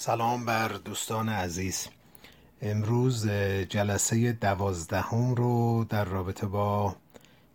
سلام 0.00 0.44
بر 0.44 0.68
دوستان 0.68 1.28
عزیز. 1.28 1.88
امروز 2.62 3.28
جلسه 3.68 4.32
دوازدهم 4.32 5.34
رو 5.34 5.84
در 5.88 6.04
رابطه 6.04 6.46
با 6.46 6.96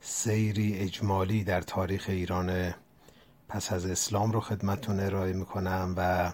سیری 0.01 0.77
اجمالی 0.77 1.43
در 1.43 1.61
تاریخ 1.61 2.05
ایران 2.09 2.73
پس 3.49 3.73
از 3.73 3.85
اسلام 3.85 4.31
رو 4.31 4.39
خدمتتون 4.39 4.99
ارائه 4.99 5.33
می‌کنم 5.33 5.93
و 5.97 6.31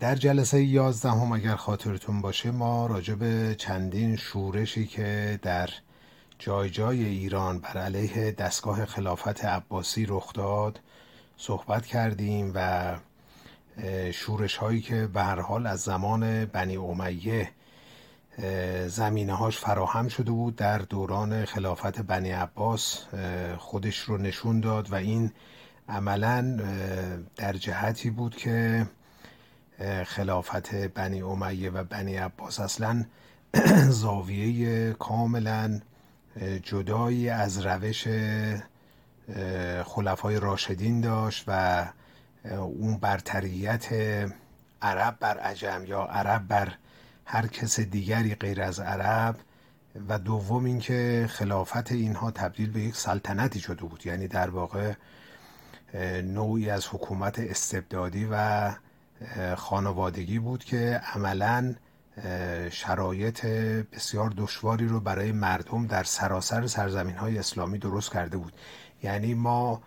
در 0.00 0.14
جلسه 0.14 0.62
یازدهم 0.62 1.32
اگر 1.32 1.56
خاطرتون 1.56 2.20
باشه 2.20 2.50
ما 2.50 2.86
راجع 2.86 3.14
به 3.14 3.54
چندین 3.58 4.16
شورشی 4.16 4.86
که 4.86 5.38
در 5.42 5.70
جای 6.38 6.70
جای 6.70 7.04
ایران 7.04 7.58
بر 7.58 7.78
علیه 7.78 8.30
دستگاه 8.30 8.84
خلافت 8.84 9.44
عباسی 9.44 10.06
رخ 10.06 10.32
داد 10.32 10.80
صحبت 11.36 11.86
کردیم 11.86 12.52
و 12.54 12.96
شورش 14.12 14.56
هایی 14.56 14.80
که 14.80 15.06
به 15.06 15.22
هر 15.22 15.40
حال 15.40 15.66
از 15.66 15.80
زمان 15.80 16.44
بنی 16.44 16.76
امیه 16.76 17.50
زمینه 18.86 19.34
هاش 19.34 19.58
فراهم 19.58 20.08
شده 20.08 20.30
بود 20.30 20.56
در 20.56 20.78
دوران 20.78 21.44
خلافت 21.44 22.00
بنی 22.00 22.30
عباس 22.30 23.04
خودش 23.58 23.98
رو 23.98 24.18
نشون 24.18 24.60
داد 24.60 24.92
و 24.92 24.94
این 24.94 25.32
عملا 25.88 26.60
در 27.36 27.52
جهتی 27.52 28.10
بود 28.10 28.36
که 28.36 28.86
خلافت 30.06 30.74
بنی 30.74 31.22
امیه 31.22 31.70
و 31.70 31.84
بنی 31.84 32.16
عباس 32.16 32.60
اصلا 32.60 33.04
زاویه 33.88 34.92
کاملا 34.92 35.80
جدایی 36.62 37.28
از 37.28 37.66
روش 37.66 38.08
خلفای 39.84 40.40
راشدین 40.40 41.00
داشت 41.00 41.44
و 41.46 41.84
اون 42.50 42.96
برتریت 42.96 43.86
عرب 44.82 45.16
بر 45.20 45.38
عجم 45.38 45.82
یا 45.86 46.02
عرب 46.02 46.48
بر 46.48 46.72
هر 47.24 47.46
کس 47.46 47.80
دیگری 47.80 48.34
غیر 48.34 48.62
از 48.62 48.80
عرب 48.80 49.36
و 50.08 50.18
دوم 50.18 50.64
اینکه 50.64 51.26
خلافت 51.30 51.92
اینها 51.92 52.30
تبدیل 52.30 52.70
به 52.70 52.80
یک 52.80 52.96
سلطنتی 52.96 53.60
شده 53.60 53.84
بود. 53.84 54.06
یعنی 54.06 54.28
در 54.28 54.50
واقع 54.50 54.92
نوعی 56.22 56.70
از 56.70 56.86
حکومت 56.86 57.38
استبدادی 57.38 58.28
و 58.30 58.70
خانوادگی 59.56 60.38
بود 60.38 60.64
که 60.64 61.00
عملا 61.14 61.74
شرایط 62.70 63.46
بسیار 63.92 64.34
دشواری 64.36 64.86
رو 64.86 65.00
برای 65.00 65.32
مردم 65.32 65.86
در 65.86 66.04
سراسر 66.04 66.66
سرزمین 66.66 67.16
های 67.16 67.38
اسلامی 67.38 67.78
درست 67.78 68.12
کرده 68.12 68.36
بود. 68.36 68.52
یعنی 69.02 69.34
ما 69.34 69.82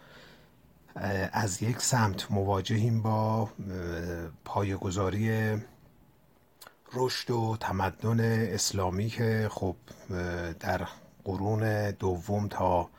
از 1.31 1.64
یک 1.64 1.81
سمت 1.81 2.31
مواجهیم 2.31 3.02
با 3.02 3.50
پایگذاری 4.45 5.58
رشد 6.94 7.31
و 7.31 7.58
تمدن 7.59 8.20
اسلامی 8.54 9.09
که 9.09 9.48
خب 9.52 9.76
در 10.59 10.88
قرون 11.23 11.92
دوم 11.92 12.48
تا 12.48 12.89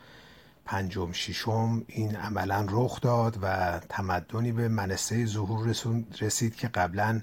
پنجم 0.64 1.12
ششم 1.12 1.84
این 1.86 2.16
عملا 2.16 2.66
رخ 2.70 3.00
داد 3.00 3.38
و 3.42 3.78
تمدنی 3.88 4.52
به 4.52 4.68
منصه 4.68 5.26
ظهور 5.26 5.74
رسید 6.20 6.56
که 6.56 6.68
قبلا 6.68 7.20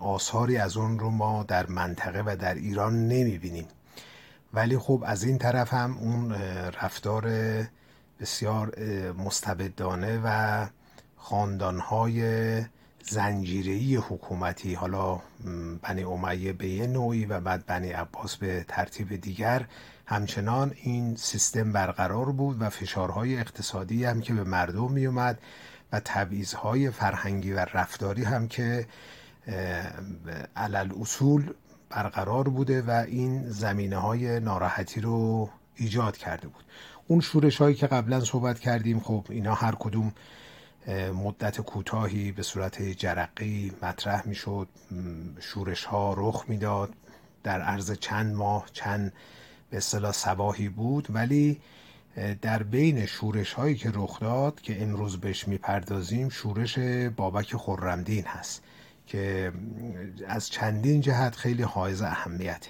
آثاری 0.00 0.56
از 0.56 0.76
اون 0.76 0.98
رو 0.98 1.10
ما 1.10 1.42
در 1.42 1.66
منطقه 1.66 2.22
و 2.26 2.36
در 2.36 2.54
ایران 2.54 3.08
نمی 3.08 3.38
بینیم 3.38 3.66
ولی 4.54 4.78
خب 4.78 5.02
از 5.06 5.24
این 5.24 5.38
طرف 5.38 5.74
هم 5.74 5.98
اون 5.98 6.32
رفتار 6.82 7.30
بسیار 8.20 8.80
مستبدانه 9.12 10.20
و 10.24 10.66
خاندانهای 11.16 12.20
زنجیری 13.02 13.96
حکومتی 13.96 14.74
حالا 14.74 15.20
بنی 15.82 16.02
امیه 16.02 16.52
به 16.52 16.68
یه 16.68 16.86
نوعی 16.86 17.24
و 17.26 17.40
بعد 17.40 17.66
بنی 17.66 17.90
عباس 17.90 18.36
به 18.36 18.64
ترتیب 18.68 19.16
دیگر. 19.16 19.66
همچنان 20.06 20.74
این 20.82 21.16
سیستم 21.16 21.72
برقرار 21.72 22.32
بود 22.32 22.62
و 22.62 22.68
فشارهای 22.68 23.38
اقتصادی 23.38 24.04
هم 24.04 24.20
که 24.20 24.34
به 24.34 24.44
مردم 24.44 24.92
می 24.92 25.06
اومد 25.06 25.38
و 25.92 26.00
تبعیضهای 26.00 26.90
فرهنگی 26.90 27.52
و 27.52 27.58
رفتاری 27.58 28.24
هم 28.24 28.48
که 28.48 28.86
علل 30.56 30.92
اصول 31.00 31.54
برقرار 31.90 32.48
بوده 32.48 32.82
و 32.82 32.90
این 32.90 33.50
زمینه 33.50 33.96
های 33.96 34.40
ناراحتی 34.40 35.00
رو 35.00 35.50
ایجاد 35.76 36.16
کرده 36.16 36.48
بود. 36.48 36.64
اون 37.10 37.20
شورش 37.20 37.56
هایی 37.56 37.74
که 37.74 37.86
قبلا 37.86 38.20
صحبت 38.20 38.60
کردیم 38.60 39.00
خب 39.00 39.26
اینا 39.30 39.54
هر 39.54 39.74
کدوم 39.78 40.12
مدت 41.14 41.60
کوتاهی 41.60 42.32
به 42.32 42.42
صورت 42.42 42.82
جرقی 42.82 43.72
مطرح 43.82 44.28
می‌شد 44.28 44.68
شورش 45.40 45.84
ها 45.84 46.14
رخ 46.16 46.44
می‌داد. 46.48 46.92
در 47.42 47.60
عرض 47.60 47.92
چند 47.92 48.34
ماه 48.34 48.66
چند 48.72 49.12
به 49.70 49.76
اصطلاح 49.76 50.12
سباهی 50.12 50.68
بود 50.68 51.06
ولی 51.10 51.60
در 52.42 52.62
بین 52.62 53.06
شورش 53.06 53.52
هایی 53.52 53.74
که 53.74 53.90
رخ 53.94 54.20
داد 54.20 54.60
که 54.60 54.82
امروز 54.82 55.20
بهش 55.20 55.48
می‌پردازیم 55.48 56.28
شورش 56.28 56.78
بابک 57.16 57.56
خرمدین 57.56 58.24
هست 58.24 58.62
که 59.06 59.52
از 60.28 60.48
چندین 60.48 61.00
جهت 61.00 61.36
خیلی 61.36 61.62
حائز 61.62 62.02
اهمیت 62.02 62.68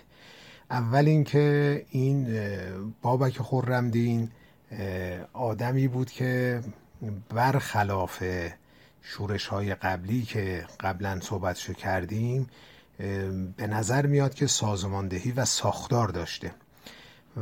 اول 0.70 1.06
اینکه 1.08 1.86
این 1.90 2.26
بابک 3.02 3.42
خرمدین 3.42 4.30
آدمی 5.32 5.88
بود 5.88 6.10
که 6.10 6.60
برخلاف 7.28 8.24
شورش 9.02 9.46
های 9.46 9.74
قبلی 9.74 10.22
که 10.22 10.66
قبلا 10.80 11.20
صحبتشو 11.20 11.72
کردیم 11.72 12.46
به 13.56 13.66
نظر 13.66 14.06
میاد 14.06 14.34
که 14.34 14.46
سازماندهی 14.46 15.32
و 15.32 15.44
ساختار 15.44 16.08
داشته. 16.08 16.54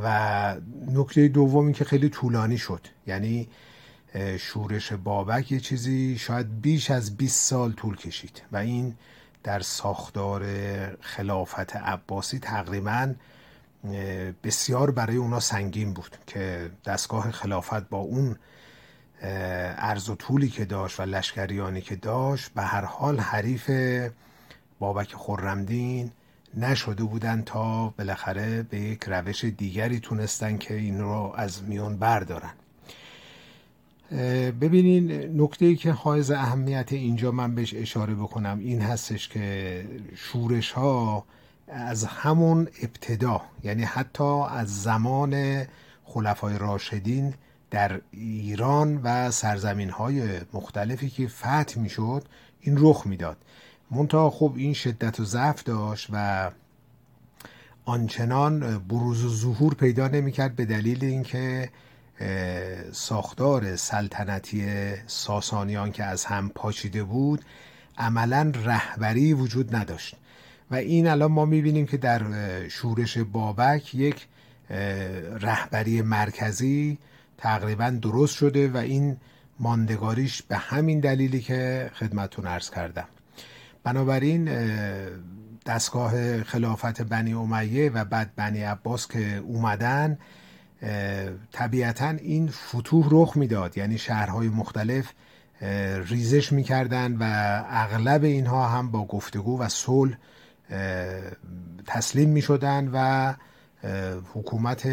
و 0.03 0.55
نکته 0.87 1.27
دوم 1.27 1.65
این 1.65 1.73
که 1.73 1.85
خیلی 1.85 2.09
طولانی 2.09 2.57
شد. 2.57 2.87
یعنی 3.07 3.49
شورش 4.39 4.93
بابک 4.93 5.51
یه 5.51 5.59
چیزی 5.59 6.17
شاید 6.17 6.61
بیش 6.61 6.91
از 6.91 7.17
20 7.17 7.49
سال 7.49 7.71
طول 7.71 7.95
کشید. 7.95 8.41
و 8.51 8.57
این 8.57 8.95
در 9.43 9.59
ساختار 9.59 10.45
خلافت 11.01 11.75
عباسی 11.75 12.39
تقریبا 12.39 13.13
بسیار 14.43 14.91
برای 14.91 15.15
اونا 15.15 15.39
سنگین 15.39 15.93
بود 15.93 16.17
که 16.27 16.71
دستگاه 16.85 17.31
خلافت 17.31 17.89
با 17.89 17.97
اون 17.97 18.35
عرض 19.77 20.09
و 20.09 20.15
طولی 20.15 20.49
که 20.49 20.65
داشت 20.65 20.99
و 20.99 21.03
لشکریانی 21.03 21.81
که 21.81 21.95
داشت 21.95 22.53
به 22.53 22.61
هر 22.61 22.85
حال 22.85 23.19
حریف 23.19 23.71
بابک 24.79 25.15
خرمدین 25.15 26.11
نشده 26.53 27.03
بودن 27.03 27.41
تا 27.41 27.89
بالاخره 27.89 28.63
به 28.63 28.79
یک 28.79 29.03
روش 29.03 29.45
دیگری 29.45 29.99
تونستن 29.99 30.57
که 30.57 30.73
این 30.73 30.99
رو 30.99 31.33
از 31.35 31.63
میون 31.63 31.97
بردارن. 31.97 32.53
ببینین 34.61 35.11
نکته 35.41 35.65
ای 35.65 35.75
که 35.75 35.91
حائز 35.91 36.31
اهمیت 36.31 36.93
اینجا 36.93 37.31
من 37.31 37.55
بهش 37.55 37.73
اشاره 37.73 38.15
بکنم 38.15 38.59
این 38.59 38.81
هستش 38.81 39.29
که 39.29 39.85
شورش 40.15 40.71
ها 40.71 41.25
از 41.67 42.03
همون 42.05 42.67
ابتدا 42.81 43.41
یعنی 43.63 43.83
حتی 43.83 44.43
از 44.49 44.83
زمان 44.83 45.63
خلفای 46.03 46.57
راشدین 46.57 47.33
در 47.71 48.01
ایران 48.11 48.99
و 49.03 49.31
سرزمین 49.31 49.89
های 49.89 50.39
مختلفی 50.53 51.09
که 51.09 51.27
فتح 51.27 51.79
می 51.79 51.89
شد 51.89 52.23
این 52.61 52.75
رخ 52.79 53.07
می‌داد. 53.07 53.37
منتها 53.91 54.29
خب 54.29 54.53
این 54.55 54.73
شدت 54.73 55.19
و 55.19 55.25
ضعف 55.25 55.63
داشت 55.63 56.07
و 56.13 56.51
آنچنان 57.85 58.77
بروز 58.77 59.25
و 59.25 59.29
ظهور 59.29 59.73
پیدا 59.73 60.07
نمی 60.07 60.31
کرد 60.31 60.55
به 60.55 60.65
دلیل 60.65 61.05
اینکه 61.05 61.69
ساختار 62.91 63.75
سلطنتی 63.75 64.65
ساسانیان 65.07 65.91
که 65.91 66.03
از 66.03 66.25
هم 66.25 66.49
پاشیده 66.49 67.03
بود 67.03 67.45
عملا 67.97 68.51
رهبری 68.63 69.33
وجود 69.33 69.75
نداشت. 69.75 70.15
و 70.71 70.75
این 70.75 71.07
الان 71.07 71.31
ما 71.31 71.45
می‌بینیم 71.45 71.85
که 71.85 71.97
در 71.97 72.21
شورش 72.67 73.17
بابک 73.17 73.95
یک 73.95 74.27
رهبری 75.39 76.01
مرکزی 76.01 76.97
تقریبا 77.37 77.89
درست 77.89 78.35
شده 78.35 78.67
و 78.67 78.77
این 78.77 79.17
ماندگاریش 79.59 80.41
به 80.41 80.57
همین 80.57 80.99
دلیلی 80.99 81.41
که 81.41 81.91
خدمتون 81.93 82.47
ارز 82.47 82.69
کردم. 82.69 83.07
بنابراین 83.83 84.49
دستگاه 85.65 86.43
خلافت 86.43 87.01
بنی 87.01 87.33
امیه 87.33 87.89
و 87.89 88.05
بعد 88.05 88.35
بنی 88.35 88.61
عباس 88.63 89.07
که 89.07 89.37
اومدن 89.37 90.17
طبیعتا 91.51 92.09
این 92.09 92.49
فتوح 92.49 93.07
رخ 93.11 93.37
می‌داد. 93.37 93.77
یعنی 93.77 93.97
شهرهای 93.97 94.49
مختلف 94.49 95.13
ریزش 96.05 96.51
می‌کردن 96.51 97.15
و 97.19 97.23
اغلب 97.69 98.23
اینها 98.23 98.67
هم 98.67 98.91
با 98.91 99.05
گفتگو 99.05 99.59
و 99.59 99.69
صلح 99.69 100.17
تسلیم 101.87 102.29
می 102.29 102.41
شدن 102.41 102.89
و 102.93 103.33
حکومت 104.33 104.85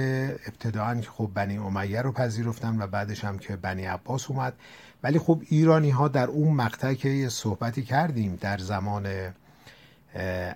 ابتداعا 0.46 0.94
که 0.94 1.10
خب 1.10 1.30
بنی 1.34 1.58
امیه 1.58 2.02
رو 2.02 2.12
پذیرفتن 2.12 2.82
و 2.82 2.86
بعدش 2.86 3.24
هم 3.24 3.38
که 3.38 3.56
بنی 3.56 3.84
عباس 3.84 4.30
اومد. 4.30 4.54
ولی 5.02 5.18
خب 5.18 5.42
ایرانی 5.48 5.90
ها 5.90 6.08
در 6.08 6.26
اون 6.26 6.54
مقطع 6.54 6.94
که 6.94 7.28
صحبتی 7.28 7.82
کردیم 7.82 8.38
در 8.40 8.58
زمان 8.58 9.06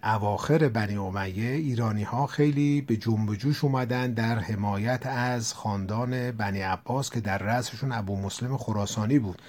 اواخر 0.03 0.69
بنی 0.69 0.97
امیه 0.97 1.51
ایرانی 1.51 2.03
ها 2.03 2.27
خیلی 2.27 2.81
به 2.81 2.97
جنب 2.97 3.35
جوش 3.35 3.65
اومدن 3.65 4.13
در 4.13 4.39
حمایت 4.39 5.07
از 5.07 5.55
خاندان 5.55 6.31
بنی 6.31 6.61
عباس 6.61 7.11
که 7.11 7.21
در 7.21 7.39
رأسشون 7.39 7.93
ابو 7.93 8.17
مسلم 8.17 8.57
خراسانی 8.57 9.19
بود. 9.19 9.43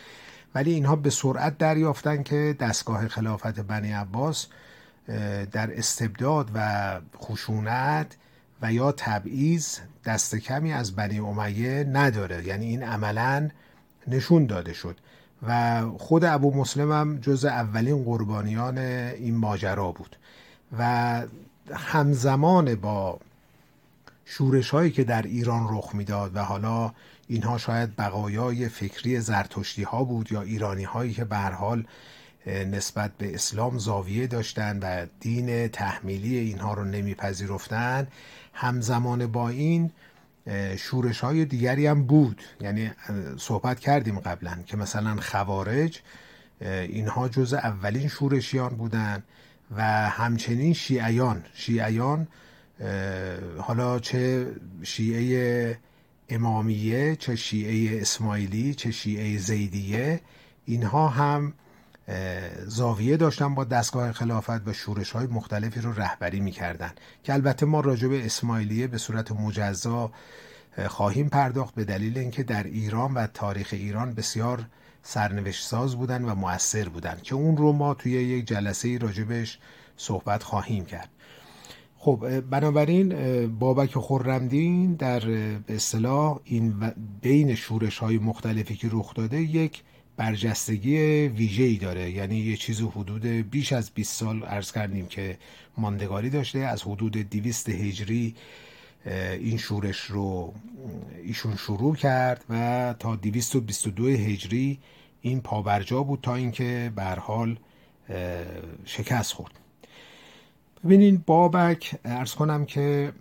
ولی 0.56 0.72
اینها 0.74 0.96
به 0.96 1.10
سرعت 1.10 1.58
دریافتن 1.58 2.24
که 2.24 2.56
دستگاه 2.60 3.08
خلافت 3.08 3.60
بنی 3.60 3.92
عباس 3.92 4.48
در 5.52 5.78
استبداد 5.78 6.52
و 6.54 7.00
خشونت 7.18 8.18
و 8.62 8.74
یا 8.74 8.92
تبعیض 8.92 9.78
دست 10.06 10.36
کمی 10.36 10.74
از 10.74 10.96
بنی 10.96 11.20
امیه 11.20 11.84
نداره. 11.84 12.48
یعنی 12.48 12.66
این 12.66 12.84
عملا 12.84 13.50
نشون 14.08 14.46
داده 14.46 14.74
شد. 14.74 14.98
و 15.48 15.82
خود 15.98 16.24
ابو 16.24 16.54
مسلم 16.54 16.92
هم 16.92 17.20
جز 17.20 17.46
اولین 17.46 18.04
قربانیان 18.04 18.78
این 18.78 19.36
ماجرا 19.36 19.92
بود. 19.92 20.16
و 20.78 21.24
همزمان 21.74 22.76
با 22.76 23.20
شورش 24.26 24.70
هایی 24.70 24.92
که 24.92 25.04
در 25.04 25.22
ایران 25.22 25.68
رخ 25.70 25.96
می‌داد 25.96 26.36
و 26.36 26.40
حالا 26.40 26.94
اینها 27.28 27.58
شاید 27.58 27.96
بقایای 27.96 28.70
فکری 28.70 29.20
زرتشتی 29.20 29.84
ها 29.84 30.04
بود 30.04 30.32
یا 30.32 30.42
ایرانی 30.42 30.84
هایی 30.84 31.14
که 31.14 31.26
به 31.26 31.38
حال 31.38 31.86
نسبت 32.48 33.12
به 33.18 33.36
اسلام 33.36 33.78
زاویه 33.78 34.28
داشتن 34.28 34.80
و 34.80 35.06
دین 35.20 35.68
تحمیلی 35.68 36.38
اینها 36.38 36.74
رو 36.74 36.84
نمیپذیرفتن 36.84 38.08
همزمان 38.54 39.28
با 39.28 39.50
این 39.50 39.92
شورش 40.78 41.20
های 41.20 41.46
دیگری 41.46 41.88
هم 41.88 42.04
بود. 42.04 42.42
یعنی 42.62 42.92
صحبت 43.38 43.80
کردیم 43.80 44.20
قبلا 44.20 44.58
که 44.66 44.78
مثلا 44.78 45.16
خوارج 45.22 46.02
اینها 46.62 47.30
جز 47.30 47.54
اولین 47.54 48.08
شورشیان 48.08 48.70
بودن 48.70 49.24
و 49.76 50.10
همچنین 50.10 50.74
شیعیان. 50.74 51.44
شیعیان 51.54 52.28
حالا 53.58 54.00
چه 54.00 54.48
شیعه 54.84 55.78
امامیه 56.30 57.16
چه 57.16 57.36
شیعه 57.36 58.02
اسماعیلی 58.02 58.74
چه 58.74 58.92
شیعه 58.92 59.38
زیدیه 59.38 60.22
اینها 60.66 61.08
هم 61.08 61.54
زاویه 62.66 63.18
داشتن 63.18 63.56
با 63.56 63.64
دستگاه 63.64 64.12
خلافت 64.12 64.68
و 64.68 64.74
شورش 64.74 65.12
های 65.12 65.28
مختلفی 65.28 65.82
رو 65.82 65.94
رهبری 65.94 66.40
می‌کردن 66.40 66.92
که 67.24 67.34
البته 67.34 67.66
ما 67.66 67.80
راجع 67.80 68.08
به 68.08 68.26
اسماعیلیه 68.26 68.88
به 68.88 68.98
صورت 68.98 69.32
مجزا 69.32 70.12
خواهیم 70.88 71.30
پرداخت 71.30 71.76
به 71.76 71.84
دلیل 71.84 72.18
اینکه 72.18 72.44
در 72.44 72.64
ایران 72.64 73.14
و 73.14 73.28
تاریخ 73.28 73.70
ایران 73.72 74.14
بسیار 74.14 74.66
سرنوشت 75.04 75.66
ساز 75.66 75.96
بودن 75.96 76.24
و 76.24 76.36
مؤثر 76.36 76.90
بودن 76.90 77.18
که 77.24 77.36
اون 77.36 77.58
رو 77.58 77.72
ما 77.72 77.94
توی 77.94 78.12
یک 78.12 78.46
جلسه 78.46 78.98
راجبش 78.98 79.60
صحبت 79.98 80.44
خواهیم 80.44 80.86
کرد. 80.86 81.10
خب 81.98 82.40
بنابراین 82.40 83.10
بابک 83.60 83.98
خرمدین 83.98 84.94
در 84.94 85.20
به 85.20 85.76
اصطلاح 85.76 86.40
این 86.44 86.94
بین 87.22 87.56
شورش 87.56 87.98
های 87.98 88.18
مختلفی 88.18 88.76
که 88.76 88.90
رخ 88.92 89.14
داده 89.14 89.42
یک 89.42 89.84
برجستگی 90.18 91.28
ویژه 91.28 91.64
ای 91.64 91.78
داره. 91.78 92.12
یعنی 92.12 92.38
یه 92.38 92.58
چیز 92.58 92.82
حدود 92.82 93.26
بیش 93.26 93.74
از 93.74 93.92
20 93.92 94.16
سال 94.16 94.44
عرض 94.44 94.72
کردیم 94.72 95.06
که 95.06 95.38
ماندگاری 95.78 96.30
داشته. 96.30 96.60
از 96.60 96.82
حدود 96.84 97.12
200 97.12 97.70
هجری 97.70 98.36
این 99.40 99.58
شورش 99.58 100.00
رو 100.00 100.54
ایشون 101.24 101.56
شروع 101.56 101.96
کرد 101.96 102.46
و 102.50 102.96
تا 103.00 103.16
222 103.16 104.08
هجری 104.08 104.80
این 105.22 105.42
پابرجا 105.42 106.04
بود 106.04 106.20
تا 106.22 106.36
اینکه 106.36 106.92
به 106.96 107.04
حال 107.04 107.58
شکست 108.86 109.34
خورد. 109.34 109.52
ببینین 110.86 111.24
بابک 111.26 111.96
ارز 112.06 112.34
کنم 112.34 112.66
که 112.66 113.12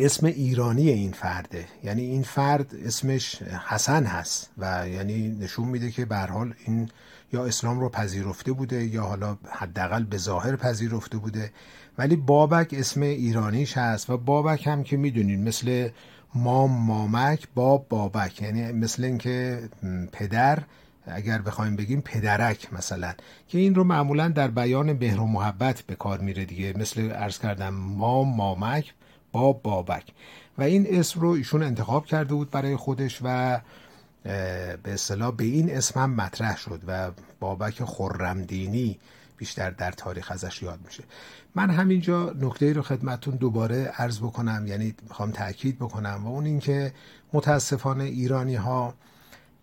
اسم 0.00 0.26
ایرانی 0.26 0.90
این 0.90 1.12
فرده. 1.12 1.64
یعنی 1.84 2.02
این 2.02 2.22
فرد 2.22 2.74
اسمش 2.86 3.42
حسن 3.42 4.04
هست 4.04 4.50
و 4.58 4.88
یعنی 4.88 5.28
نشون 5.28 5.68
میده 5.68 5.90
که 5.90 6.04
به 6.04 6.16
حال 6.16 6.54
این 6.66 6.90
یا 7.32 7.46
اسلام 7.46 7.80
رو 7.80 7.88
پذیرفته 7.88 8.52
بوده 8.52 8.84
یا 8.84 9.02
حالا 9.02 9.38
حداقل 9.50 10.04
به 10.04 10.18
ظاهر 10.18 10.56
پذیرفته 10.56 11.18
بوده. 11.18 11.50
ولی 11.98 12.16
بابک 12.16 12.74
اسم 12.78 13.02
ایرانیش 13.02 13.78
هست 13.78 14.10
و 14.10 14.16
بابک 14.16 14.66
هم 14.66 14.82
که 14.82 14.96
می‌دونین 14.96 15.44
مثل 15.44 15.88
مام 16.34 16.70
مامک 16.70 17.48
باب 17.54 17.86
بابک. 17.88 18.42
یعنی 18.42 18.72
مثل 18.72 19.04
اینکه 19.04 19.68
پدر 20.12 20.58
اگر 21.06 21.38
بخوایم 21.42 21.76
بگیم 21.76 22.00
پدرک 22.00 22.72
مثلا. 22.72 23.14
که 23.48 23.58
این 23.58 23.74
رو 23.74 23.84
معمولا 23.84 24.28
در 24.28 24.48
بیان 24.48 24.92
مهر 24.92 25.20
و 25.20 25.26
محبت 25.26 25.82
به 25.82 25.94
کار 25.94 26.18
میره 26.20 26.44
دیگه. 26.44 26.78
مثل 26.78 27.10
ارز 27.14 27.38
کردم 27.38 27.74
مام 27.74 28.36
مامک 28.36 28.94
باب 29.34 29.62
بابک. 29.62 30.12
و 30.58 30.62
این 30.62 30.86
اسم 30.98 31.20
رو 31.20 31.28
ایشون 31.28 31.62
انتخاب 31.62 32.06
کرده 32.06 32.34
بود 32.34 32.50
برای 32.50 32.76
خودش 32.76 33.20
و 33.22 33.60
به 34.22 34.78
اصطلاح 34.86 35.34
به 35.34 35.44
این 35.44 35.76
اسم 35.76 36.00
هم 36.00 36.14
مطرح 36.14 36.56
شد 36.56 36.80
و 36.86 37.10
بابک 37.40 37.84
خرمدینی 37.84 38.98
بیشتر 39.36 39.70
در 39.70 39.92
تاریخ 39.92 40.32
ازش 40.32 40.62
یاد 40.62 40.78
میشه. 40.84 41.04
من 41.54 41.70
همینجا 41.70 42.30
نکته 42.40 42.72
رو 42.72 42.82
خدمتون 42.82 43.36
دوباره 43.36 43.84
عرض 43.84 44.18
بکنم 44.18 44.66
یعنی 44.66 44.94
می‌خوام 45.08 45.30
تاکید 45.30 45.76
بکنم 45.78 46.22
و 46.24 46.28
اون 46.28 46.46
اینکه 46.46 46.92
متاسفانه 47.32 48.04
ایرانی 48.04 48.54
ها 48.54 48.94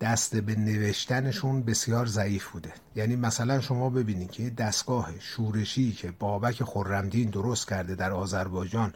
دست 0.02 0.36
به 0.36 0.56
نوشتنشون 0.56 1.64
بسیار 1.64 2.06
ضعیف 2.06 2.48
بوده. 2.48 2.74
یعنی 2.96 3.16
مثلا 3.16 3.62
شما 3.62 3.90
ببینید 3.90 4.32
که 4.32 4.50
دستگاه 4.50 5.10
شورشی 5.20 5.92
که 5.92 6.12
بابک 6.20 6.64
خرمدین 6.64 7.30
درست 7.30 7.70
کرده 7.70 7.96
در 7.96 8.12
آذربایجان 8.12 8.94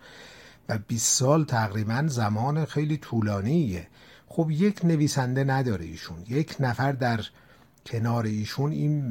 و 0.70 0.78
20 0.88 1.20
سال 1.20 1.46
تقریبا 1.46 2.06
زمان 2.08 2.66
خیلی 2.66 2.98
طولانیه. 2.98 3.88
خب 4.28 4.52
یک 4.52 4.86
نویسنده 4.86 5.44
نداره 5.44 5.86
ایشون. 5.86 6.18
یک 6.28 6.56
نفر 6.60 6.92
در 6.92 7.20
کنار 7.86 8.26
ایشون 8.26 8.72
این 8.72 9.10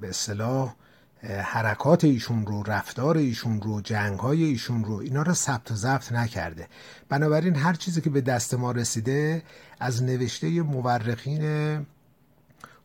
به 0.00 0.08
اصطلاح 0.08 0.74
حرکات 1.22 2.04
ایشون 2.04 2.46
رو 2.46 2.62
رفتار 2.62 3.16
ایشون 3.16 3.60
رو 3.60 3.80
جنگ 3.80 4.18
های 4.18 4.44
ایشون 4.44 4.84
رو 4.84 4.94
اینا 4.94 5.22
رو 5.22 5.34
ثبت 5.34 5.70
و 5.70 5.74
ضبط 5.74 6.12
نکرده. 6.12 6.68
بنابراین 7.08 7.56
هر 7.56 7.74
چیزی 7.74 8.00
که 8.00 8.10
به 8.10 8.20
دست 8.20 8.54
ما 8.54 8.72
رسیده 8.72 9.42
از 9.80 10.02
نوشته 10.02 10.62
مورخین 10.62 11.86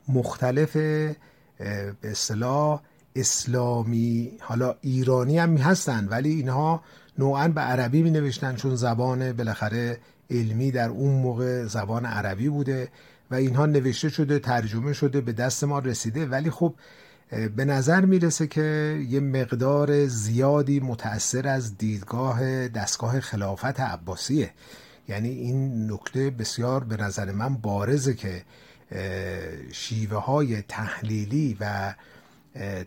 مختلف 0.08 0.74
به 0.74 1.16
اصطلاح 2.04 2.82
اسلامی 3.16 4.38
حالا 4.40 4.76
ایرانی 4.82 5.40
هم 5.40 5.58
هستن 5.58 6.08
ولی 6.08 6.30
اینها 6.30 6.84
نوعا 7.20 7.48
به 7.48 7.62
عربی 7.62 8.02
می 8.02 8.12
نوشتن 8.12 8.56
چون 8.56 8.76
زبان 8.76 9.34
بالاخره 9.34 9.98
علمی 10.30 10.72
در 10.72 10.90
اون 10.90 11.22
موقع 11.22 11.66
زبان 11.66 12.06
عربی 12.06 12.50
بوده 12.50 12.88
و 13.32 13.36
اینها 13.36 13.66
نوشته 13.66 14.10
شده 14.10 14.40
ترجمه 14.40 14.94
شده 14.94 15.22
به 15.22 15.34
دست 15.34 15.64
ما 15.64 15.80
رسیده. 15.80 16.26
ولی 16.26 16.50
خب 16.50 16.76
به 17.56 17.66
نظر 17.66 18.06
می‌رسه 18.06 18.48
که 18.48 19.00
یه 19.10 19.20
مقدار 19.20 20.08
زیادی 20.08 20.80
متأثر 20.80 21.48
از 21.48 21.78
دیدگاه 21.78 22.68
دستگاه 22.68 23.20
خلافت 23.20 23.80
عباسیه. 23.80 24.52
یعنی 25.08 25.30
این 25.30 25.92
نکته 25.92 26.30
بسیار 26.30 26.84
به 26.84 26.98
نظر 26.98 27.32
من 27.32 27.56
بارزه 27.56 28.14
که 28.14 28.44
شیوه 29.72 30.18
های 30.18 30.62
تحلیلی 30.62 31.58
و 31.60 31.94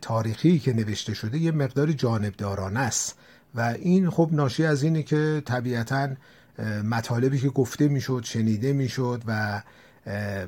تاریخی 0.00 0.58
که 0.58 0.72
نوشته 0.72 1.14
شده 1.14 1.38
یه 1.38 1.50
مقدار 1.50 1.92
جانبدارانه 1.92 2.80
است. 2.80 3.14
و 3.58 3.60
این 3.60 4.10
خب 4.10 4.28
ناشی 4.32 4.64
از 4.64 4.82
اینه 4.82 5.02
که 5.02 5.42
طبیعتا 5.46 6.08
مطالبی 6.84 7.38
که 7.38 7.48
گفته 7.48 7.88
می‌شد 7.88 8.22
شنیده 8.24 8.72
می‌شد 8.72 9.22
و 9.26 9.62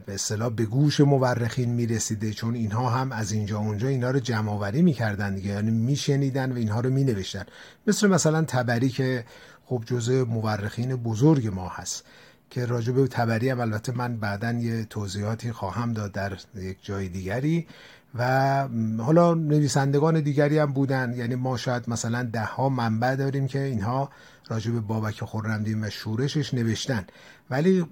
به 0.07 0.14
اصطلاح 0.14 0.50
به 0.50 0.64
گوش 0.64 1.00
مورخین 1.00 1.71
می‌رسیده 1.71 2.33
چون 2.33 2.55
اینها 2.55 2.90
هم 2.90 3.12
از 3.12 3.33
اینجا 3.33 3.59
اونجا 3.59 3.88
اینا 3.88 4.11
رو 4.11 4.21
جمع 4.21 4.50
آوری 4.50 4.83
می‌کردن 4.83 5.35
دیگه 5.35 5.50
یعنی 5.50 5.71
میشنیدن 5.71 6.52
و 6.52 6.57
اینها 6.57 6.81
رو 6.81 6.90
مینوشتن. 6.90 7.45
مثل 7.87 8.09
مثلا 8.09 8.43
تبری 8.43 8.88
که 8.88 9.25
خب 9.64 9.83
جزء 9.87 10.25
مورخین 10.25 10.97
بزرگ 10.97 11.47
ما 11.47 11.69
هست 11.69 12.05
که 12.50 12.67
راجع 12.67 12.93
به 12.93 13.07
تبری 13.07 13.49
هم 13.50 13.61
البته 13.61 13.93
من 13.93 14.17
بعدا 14.17 14.52
یه 14.52 14.85
توضیحاتی 14.85 15.52
خواهم 15.52 15.93
داد 15.93 16.12
در 16.12 16.38
یک 16.57 16.79
جای 16.83 17.09
دیگری. 17.09 17.67
و 18.14 18.69
حالا 18.99 19.35
نویسندگان 19.35 20.21
دیگری 20.21 20.59
هم 20.59 20.73
بودن. 20.73 21.14
یعنی 21.17 21.35
ما 21.35 21.57
شاید 21.57 21.90
مثلا 21.90 22.23
ده 22.23 22.45
ها 22.45 22.69
منبع 22.69 23.17
داریم 23.17 23.47
که 23.47 23.61
اینها 23.62 24.11
راجع 24.49 24.71
به 24.71 24.81
بابک 24.81 25.25
خرمدین 25.25 25.85
و 25.85 25.90
شورشش 25.90 26.55
نوشتن. 26.55 27.05
ولی 27.50 27.87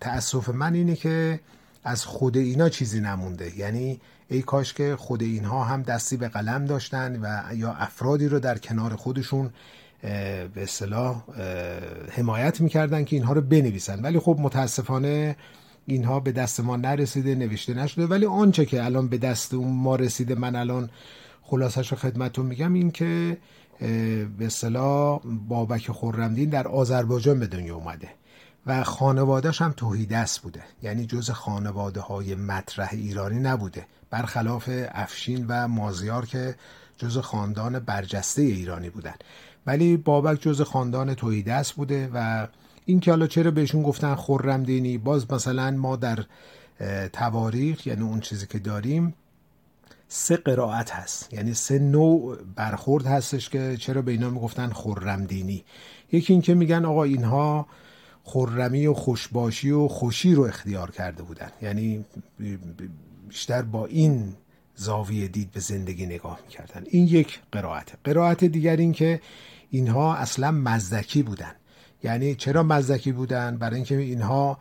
تاسف 0.00 0.48
من 0.48 0.74
اینه 0.74 0.96
که 0.96 1.40
از 1.84 2.04
خود 2.04 2.36
اینا 2.36 2.68
چیزی 2.68 3.00
نمونده. 3.00 3.58
یعنی 3.58 4.00
ای 4.28 4.42
کاش 4.42 4.74
که 4.74 4.96
خود 4.96 5.22
اینها 5.22 5.64
هم 5.64 5.82
دستی 5.82 6.16
به 6.16 6.28
قلم 6.28 6.64
داشتن 6.64 7.20
و 7.22 7.54
یا 7.54 7.72
افرادی 7.72 8.28
رو 8.28 8.38
در 8.40 8.58
کنار 8.58 8.96
خودشون 8.96 9.50
به 10.02 10.50
اصطلاح 10.56 11.22
حمایت 12.10 12.60
می‌کردن 12.60 13.04
که 13.04 13.16
اینها 13.16 13.32
رو 13.32 13.40
بنویسن. 13.40 14.02
ولی 14.02 14.18
خب 14.18 14.36
متاسفانه 14.40 15.36
اینها 15.86 16.20
به 16.20 16.32
دست 16.32 16.60
ما 16.60 16.76
نرسیده 16.76 17.34
نوشته 17.34 17.74
نشده. 17.74 18.06
ولی 18.06 18.26
آنچه 18.26 18.66
که 18.66 18.84
الان 18.84 19.08
به 19.08 19.18
دست 19.18 19.54
ما 19.54 19.96
رسیده 19.96 20.34
من 20.34 20.56
الان 20.56 20.90
خلاصش 21.42 21.92
رو 21.92 21.98
خدمتتون 21.98 22.46
میگم 22.46 22.72
این 22.72 22.90
که 22.90 23.38
به 24.38 24.46
اصطلاح 24.46 25.20
بابک 25.48 25.90
خورمدین 25.90 26.50
در 26.50 26.68
آذربایجان 26.68 27.40
به 27.40 27.46
دنیا 27.46 27.76
اومده 27.76 28.08
و 28.66 28.84
خانوادهش 28.84 29.62
هم 29.62 29.74
توحیدست 29.76 30.40
بوده. 30.42 30.62
یعنی 30.82 31.06
جز 31.06 31.30
خانواده 31.30 32.00
های 32.00 32.34
مطرح 32.34 32.88
ایرانی 32.92 33.40
نبوده. 33.40 33.86
برخلاف 34.10 34.70
افشین 34.92 35.46
و 35.48 35.68
مازیار 35.68 36.26
که 36.26 36.54
جز 36.98 37.18
خاندان 37.18 37.78
برجسته 37.78 38.42
ایرانی 38.42 38.90
بودن. 38.90 39.14
ولی 39.66 39.96
بابک 39.96 40.40
جز 40.40 40.62
خاندان 40.62 41.14
توحیدست 41.14 41.72
بوده 41.72 42.10
و 42.14 42.46
این 42.84 43.00
که 43.00 43.10
حالا 43.10 43.26
چرا 43.26 43.50
بهشون 43.50 43.82
گفتن 43.82 44.14
خورم 44.14 44.62
دینی؟ 44.62 44.98
باز 44.98 45.32
مثلا 45.32 45.70
ما 45.70 45.96
در 45.96 46.24
تواریخ 47.12 47.86
یعنی 47.86 48.02
اون 48.02 48.20
چیزی 48.20 48.46
که 48.46 48.58
داریم 48.58 49.14
سه 50.08 50.36
قرائت 50.36 50.90
هست. 50.90 51.32
یعنی 51.32 51.54
سه 51.54 51.78
نوع 51.78 52.38
برخورد 52.56 53.06
هستش 53.06 53.48
که 53.48 53.76
چرا 53.80 54.02
به 54.02 54.12
اینا 54.12 54.30
می‌گفتن 54.30 54.70
خورم 54.70 55.24
دینی. 55.24 55.64
یکی 56.12 56.32
اینکه 56.32 56.54
میگن 56.54 56.84
آقا 56.84 57.04
اینها 57.04 57.66
خرمی 58.24 58.86
و 58.86 58.94
خوشباشی 58.94 59.70
و 59.70 59.88
خوشی 59.88 60.34
رو 60.34 60.42
اختیار 60.42 60.90
کرده 60.90 61.22
بودن. 61.22 61.50
یعنی 61.62 62.04
بیشتر 63.28 63.62
با 63.62 63.86
این 63.86 64.34
زاویه 64.76 65.28
دید 65.28 65.50
به 65.50 65.60
زندگی 65.60 66.06
نگاه 66.06 66.38
می‌کردن. 66.44 66.82
این 66.86 67.06
یک 67.06 67.40
قرائت 67.52 67.88
قرائت 68.04 68.44
دیگر 68.44 68.76
این 68.76 68.92
که 68.92 69.20
اینها 69.70 70.14
اصلا 70.14 70.50
مزدکی 70.50 71.22
بودن. 71.22 71.52
یعنی 72.04 72.34
چرا 72.34 72.62
مزدکی 72.62 73.12
بودن؟ 73.12 73.56
برای 73.56 73.76
اینکه 73.76 73.96
اینها 73.96 74.58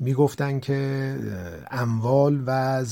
می‌گفتن 0.00 0.60
که 0.60 1.16
اموال 1.70 2.42
و 2.46 2.84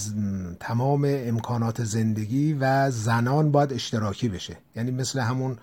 تمام 0.61 1.05
امکانات 1.07 1.85
زندگی 1.85 2.57
و 2.61 2.91
زنان 2.91 3.51
باید 3.53 3.73
اشتراکی 3.73 4.29
بشه. 4.29 4.57
یعنی 4.77 4.91
مثل 4.91 5.21
همون 5.21 5.57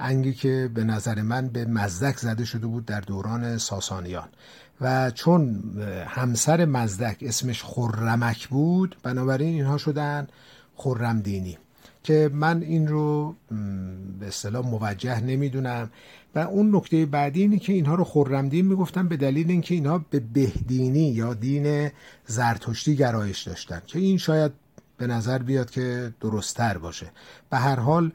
انگی 0.00 0.32
که 0.32 0.70
به 0.74 0.84
نظر 0.84 1.22
من 1.22 1.48
به 1.48 1.64
مزدک 1.64 2.18
زده 2.18 2.44
شده 2.44 2.66
بود 2.66 2.86
در 2.86 3.00
دوران 3.00 3.58
ساسانیان. 3.58 4.28
و 4.80 5.10
چون 5.10 5.62
همسر 6.06 6.64
مزدک 6.64 7.16
اسمش 7.20 7.62
خرمک 7.62 8.48
بود 8.48 8.96
بنابراین 9.02 9.54
اینها 9.54 9.78
شدن 9.78 10.26
خرم 10.76 11.20
دینی 11.20 11.58
که 12.02 12.30
من 12.32 12.62
این 12.62 12.88
رو 12.88 13.36
به 14.20 14.26
اصطلاح 14.26 14.66
موجه 14.66 15.20
نمی‌دونم. 15.20 15.90
اون 16.40 16.76
نکته 16.76 17.06
بعدی 17.06 17.40
اینه 17.42 17.58
که 17.58 17.72
اینها 17.72 17.94
رو 17.94 18.04
خرمدین 18.04 18.66
می‌گفتن 18.66 19.08
به 19.08 19.16
دلیل 19.16 19.50
اینکه 19.50 19.74
اینها 19.74 20.04
به 20.10 20.20
بهدینی 20.20 21.08
یا 21.08 21.34
دین 21.34 21.90
زرتشتی 22.26 22.96
گرایش 22.96 23.42
داشتن 23.42 23.82
که 23.86 23.98
این 23.98 24.18
شاید 24.18 24.52
به 24.96 25.06
نظر 25.06 25.38
بیاد 25.38 25.70
که 25.70 26.12
درستتر 26.20 26.78
باشه. 26.78 27.10
به 27.50 27.56
هر 27.56 27.80
حال 27.80 28.12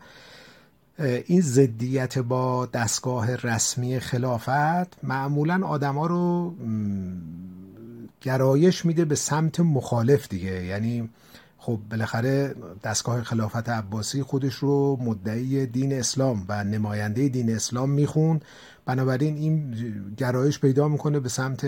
این 1.25 1.41
ضدیت 1.41 2.19
با 2.19 2.65
دستگاه 2.65 3.35
رسمی 3.35 3.99
خلافت 3.99 5.03
معمولا 5.03 5.67
آدما 5.67 6.05
رو 6.07 6.55
گرایش 8.21 8.85
میده 8.85 9.05
به 9.05 9.15
سمت 9.15 9.59
مخالف 9.59 10.27
دیگه. 10.27 10.65
یعنی 10.65 11.09
خب 11.65 11.79
بالاخره 11.91 12.55
دستگاه 12.83 13.23
خلافت 13.23 13.69
عباسی 13.69 14.23
خودش 14.23 14.53
رو 14.53 14.97
مدعی 15.01 15.65
دین 15.65 15.93
اسلام 15.93 16.45
و 16.49 16.63
نماینده 16.63 17.29
دین 17.29 17.55
اسلام 17.55 17.89
میخون 17.89 18.39
بنابراین 18.85 19.35
این 19.35 19.71
گرایش 20.17 20.59
پیدا 20.59 20.87
می‌کنه 20.87 21.19
به 21.19 21.29
سمت 21.29 21.65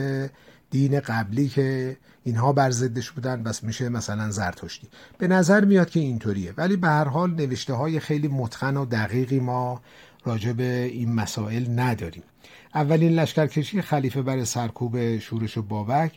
دین 0.72 1.00
قبلی 1.00 1.48
که 1.48 1.98
اینها 2.24 2.54
بر 2.54 2.72
ضدش 2.72 3.12
بودن. 3.12 3.44
بس 3.44 3.64
میشه 3.64 3.90
مثلا 3.90 4.32
زرتشتی. 4.32 4.88
به 5.18 5.28
نظر 5.28 5.66
میاد 5.66 5.90
که 5.90 6.00
اینطوریه. 6.00 6.54
ولی 6.58 6.76
به 6.76 6.88
هر 6.88 7.08
حال 7.08 7.32
نوشته 7.32 7.74
های 7.74 8.00
خیلی 8.00 8.28
متقن 8.28 8.78
و 8.78 8.86
دقیقی 8.86 9.40
ما 9.40 9.82
راجع 10.26 10.52
به 10.52 10.90
این 10.92 11.14
مسائل 11.14 11.80
نداریم. 11.80 12.24
اولین 12.76 13.12
لشکرکشی 13.12 13.82
خلیفه 13.82 14.22
برای 14.22 14.46
سرکوب 14.46 15.18
شورش 15.18 15.58
و 15.58 15.62
بابک. 15.62 16.12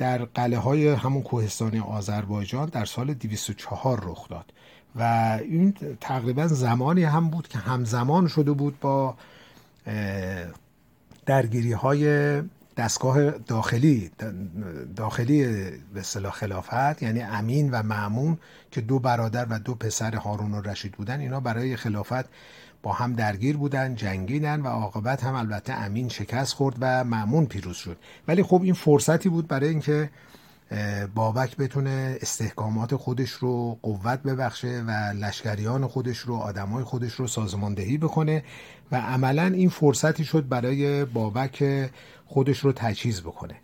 در 0.00 0.24
قله 0.24 0.58
های 0.58 0.88
همون 0.88 1.22
کوهستانی 1.22 1.78
آذربایجان 1.78 2.68
در 2.68 2.84
سال 2.84 3.14
204 3.14 4.00
رخ 4.04 4.28
داد 4.28 4.52
و 4.96 5.02
این 5.42 5.74
تقریبا 6.00 6.46
زمانی 6.46 7.04
هم 7.04 7.28
بود 7.30 7.48
که 7.48 7.58
همزمان 7.58 8.28
شده 8.28 8.52
بود 8.52 8.80
با 8.80 9.14
درگیری 11.26 11.72
های 11.72 12.42
دستگاه 12.76 13.30
داخلی 13.30 14.10
داخلی 14.96 15.44
به 15.94 16.00
اصطلاح 16.00 16.32
خلافت 16.32 17.02
یعنی 17.02 17.20
امین 17.20 17.70
و 17.70 17.82
معمون 17.82 18.38
که 18.70 18.80
دو 18.80 18.98
برادر 18.98 19.46
و 19.50 19.58
دو 19.58 19.74
پسر 19.74 20.16
هارون 20.16 20.54
و 20.54 20.60
رشید 20.60 20.92
بودن 20.92 21.20
اینا 21.20 21.40
برای 21.40 21.76
خلافت 21.76 22.24
با 22.82 22.92
هم 22.92 23.12
درگیر 23.12 23.56
بودن 23.56 23.94
جنگیدن 23.94 24.60
و 24.60 24.66
عاقبت 24.66 25.24
هم 25.24 25.34
البته 25.34 25.72
امین 25.72 26.08
شکست 26.08 26.54
خورد 26.54 26.76
و 26.80 27.04
معمون 27.04 27.46
پیروز 27.46 27.76
شد. 27.76 27.96
ولی 28.28 28.42
خب 28.42 28.60
این 28.62 28.74
فرصتی 28.74 29.28
بود 29.28 29.48
برای 29.48 29.68
اینکه 29.68 30.10
بابک 31.14 31.56
بتونه 31.56 32.18
استحکامات 32.20 32.96
خودش 32.96 33.30
رو 33.30 33.78
قوت 33.82 34.22
ببخشه 34.22 34.84
و 34.86 34.90
لشکریان 35.16 35.86
خودش 35.86 36.18
رو 36.18 36.34
آدمای 36.34 36.84
خودش 36.84 37.12
رو 37.12 37.26
سازماندهی 37.26 37.98
بکنه 37.98 38.44
و 38.92 38.96
عملا 38.96 39.46
این 39.46 39.68
فرصتی 39.68 40.24
شد 40.24 40.48
برای 40.48 41.04
بابک 41.04 41.90
خودش 42.26 42.58
رو 42.58 42.72
تجهیز 42.72 43.20
بکنه. 43.20 43.54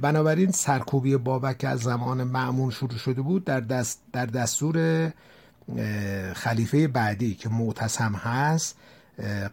بنابراین 0.00 0.50
سرکوبی 0.50 1.16
بابک 1.16 1.64
از 1.64 1.80
زمان 1.80 2.24
معمون 2.24 2.70
شروع 2.70 2.98
شده 2.98 3.22
بود 3.22 3.44
در, 3.44 3.60
دست 3.60 4.02
در 4.12 4.26
دستور 4.26 5.10
خلیفه 6.34 6.88
بعدی 6.88 7.34
که 7.34 7.48
معتصم 7.48 8.12
هست 8.12 8.76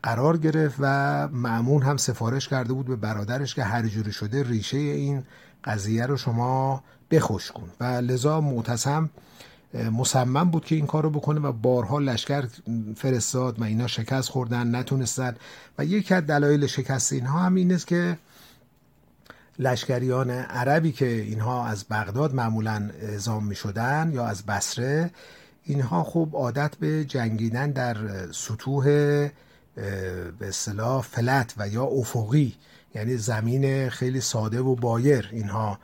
قرار 0.04 0.38
گرفت 0.38 0.76
و 0.80 1.28
معمون 1.28 1.84
هم 1.84 1.98
سفارش 1.98 2.48
کرده 2.48 2.74
بود 2.74 2.86
به 2.86 2.96
برادرش 2.96 3.56
که 3.56 3.64
هر 3.64 3.88
جوری 3.88 4.12
شده 4.12 4.44
ریشه 4.44 4.78
این 4.78 5.24
قضیه 5.64 6.06
رو 6.06 6.18
شما 6.18 6.84
بخوش 7.12 7.52
کن. 7.52 7.70
و 7.80 7.84
لذا 7.84 8.42
معتصم 8.42 9.10
مصمم 9.92 10.52
بود 10.52 10.66
که 10.66 10.76
این 10.76 10.86
کار 10.86 11.04
رو 11.04 11.10
بکنه 11.10 11.40
و 11.40 11.52
بارها 11.52 12.00
لشکر 12.00 12.48
فرستاد 12.96 13.62
و 13.62 13.64
اینا 13.64 13.88
شکست 13.88 14.30
خوردن 14.30 14.76
نتونستن. 14.76 15.36
و 15.78 15.86
یکی 15.86 16.14
از 16.14 16.28
دلایل 16.28 16.68
شکست 16.68 17.14
اینها 17.14 17.40
هم 17.40 17.56
این 17.56 17.72
است 17.72 17.88
که 17.88 18.18
لشکریان 19.60 20.30
عربی 20.30 20.92
که 20.92 21.08
اینها 21.08 21.68
از 21.68 21.86
بغداد 21.90 22.36
معمولا 22.36 22.90
اعزام 23.02 23.46
می 23.46 23.56
شدن 23.56 24.12
یا 24.14 24.26
از 24.26 24.46
بسره 24.46 25.12
اینها 25.66 26.04
خوب 26.04 26.36
عادت 26.36 26.76
به 26.76 27.06
جنگیدن 27.06 27.72
در 27.72 27.98
سطوح 28.32 28.86
به 28.86 30.48
اصطلاح 30.48 31.02
فلت 31.02 31.54
و 31.58 31.68
یا 31.68 31.84
افقی 31.84 32.56
یعنی 32.96 33.18
زمین 33.18 33.90
خیلی 33.90 34.22
ساده 34.22 34.60
و 34.60 34.76
بایر 34.76 35.30
اینها 35.32 35.80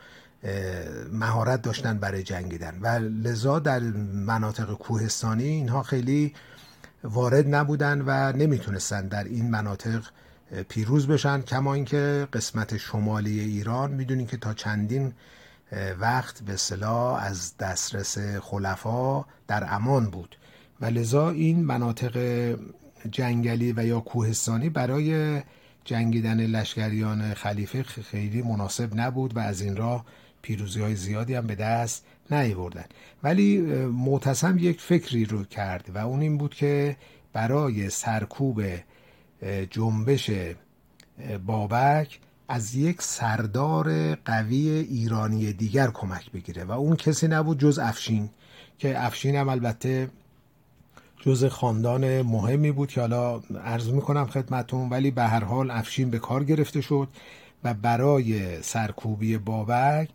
مهارت 1.12 1.62
داشتن 1.62 1.98
برای 1.98 2.24
جنگیدن. 2.24 2.80
و 2.82 2.88
لذا 3.28 3.60
در 3.60 3.80
مناطق 4.14 4.74
کوهستانی 4.74 5.44
اینها 5.44 5.84
خیلی 5.84 6.34
وارد 7.04 7.56
نبودن 7.56 8.02
و 8.06 8.38
نمی‌تونستن 8.38 9.08
در 9.08 9.24
این 9.24 9.50
مناطق 9.50 10.04
پیروز 10.70 11.08
بشن. 11.08 11.42
کما 11.42 11.74
اینکه 11.74 12.28
قسمت 12.34 12.78
شمالی 12.78 13.40
ایران 13.40 13.92
می‌دونین 13.92 14.28
که 14.28 14.38
تا 14.38 14.54
چندین 14.54 15.14
وقت 16.00 16.42
به 16.42 16.56
صلاح 16.56 17.24
از 17.24 17.58
دسترس 17.58 18.18
خلفا 18.42 19.25
در 19.48 19.66
امان 19.68 20.10
بود. 20.10 20.38
و 20.82 20.86
لذا 20.86 21.30
این 21.30 21.63
مناطق 21.63 22.18
جنگلی 23.12 23.74
و 23.78 23.86
یا 23.86 24.00
کوهستانی 24.00 24.70
برای 24.70 25.42
جنگیدن 25.86 26.46
لشکریان 26.46 27.34
خلیفه 27.34 27.84
خیلی 27.84 28.42
مناسب 28.42 28.90
نبود 28.96 29.38
و 29.38 29.40
از 29.40 29.62
این 29.62 29.75
راه 29.75 30.06
پیروزی 30.42 30.82
های 30.82 30.96
زیادی 30.96 31.34
هم 31.34 31.48
به 31.48 31.56
دست 31.56 32.06
نیاوردن. 32.32 32.86
ولی 33.24 33.58
معتصم 33.88 34.58
یک 34.58 34.82
فکری 34.82 35.25
رو 35.25 35.44
کرد 35.44 35.92
و 35.96 35.98
اون 35.98 36.22
این 36.22 36.38
بود 36.38 36.54
که 36.54 36.98
برای 37.34 37.90
سرکوب 37.90 38.62
جنبش 39.70 40.32
بابک 41.46 42.20
از 42.51 42.75
یک 42.75 43.01
سردار 43.01 44.15
قوی 44.15 44.70
ایرانی 44.70 45.53
دیگر 45.53 45.88
کمک 45.88 46.31
بگیره 46.31 46.63
و 46.63 46.72
اون 46.72 46.96
کسی 46.96 47.27
نبود 47.27 47.60
جز 47.60 47.79
افشین 47.79 48.29
که 48.77 49.05
افشین 49.05 49.36
هم 49.36 49.50
البته 49.50 50.10
جز 51.20 51.46
خاندان 51.46 52.22
مهمی 52.22 52.72
بود 52.72 52.89
که 52.89 53.01
حالا 53.01 53.41
عرض 53.63 53.89
می‌کنم 53.89 54.25
خدمتون 54.25 54.89
ولی 54.89 55.12
به 55.12 55.24
هر 55.24 55.43
حال 55.43 55.72
افشین 55.72 56.10
به 56.10 56.20
کار 56.20 56.43
گرفته 56.43 56.81
شد 56.81 57.08
و 57.63 57.74
برای 57.74 58.62
سرکوبی 58.62 59.38
بابک 59.38 60.10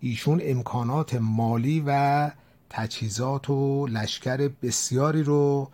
ایشون 0.00 0.40
امکانات 0.44 1.14
مالی 1.14 1.82
و 1.86 2.30
تجهیزات 2.70 3.50
و 3.50 3.86
لشکر 3.86 4.50
بسیاری 4.62 5.22
رو 5.22 5.70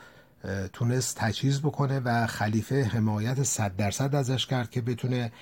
تونست 0.72 1.16
تجهیز 1.16 1.60
بکنه 1.60 2.00
و 2.00 2.26
خلیفه 2.26 2.84
حمایت 2.84 3.42
صد 3.42 3.76
درصد 3.76 4.14
ازش 4.14 4.46
کرد 4.46 4.70
که 4.70 4.80
بتونه 4.80 5.32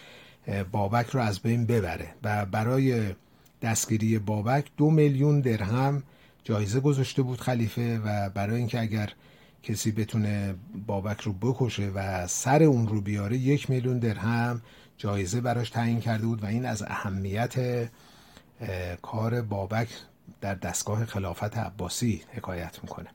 بابک 0.73 1.07
رو 1.07 1.21
از 1.21 1.41
بین 1.41 1.67
ببره. 1.67 2.15
و 2.23 2.47
برای 2.47 3.15
دستگیری 3.63 4.19
بابک 4.19 4.71
دو 4.77 4.91
میلیون 4.91 5.41
درهم 5.41 6.03
جایزه 6.45 6.81
گذاشته 6.81 7.23
بود 7.23 7.41
خلیفه 7.41 7.99
و 7.99 8.31
برای 8.31 8.57
اینکه 8.57 8.81
اگر 8.81 9.13
کسی 9.63 9.93
بتونه 9.93 10.55
بابک 10.87 11.21
رو 11.21 11.33
بکشه 11.33 11.91
و 11.95 12.27
سر 12.27 12.63
اون 12.63 12.89
رو 12.89 13.01
بیاره 13.01 13.37
یک 13.37 13.71
میلیون 13.71 13.99
درهم 13.99 14.63
جایزه 14.99 15.41
براش 15.41 15.71
تعیین 15.71 16.01
کرده 16.01 16.27
بود 16.27 16.43
و 16.43 16.47
این 16.47 16.67
از 16.67 16.83
اهمیت 16.83 17.55
کار 19.03 19.43
بابک 19.43 19.89
در 20.41 20.55
دستگاه 20.55 21.05
خلافت 21.05 21.59
عباسی 21.59 22.23
حکایت 22.33 22.79
می‌کنه. 22.83 23.09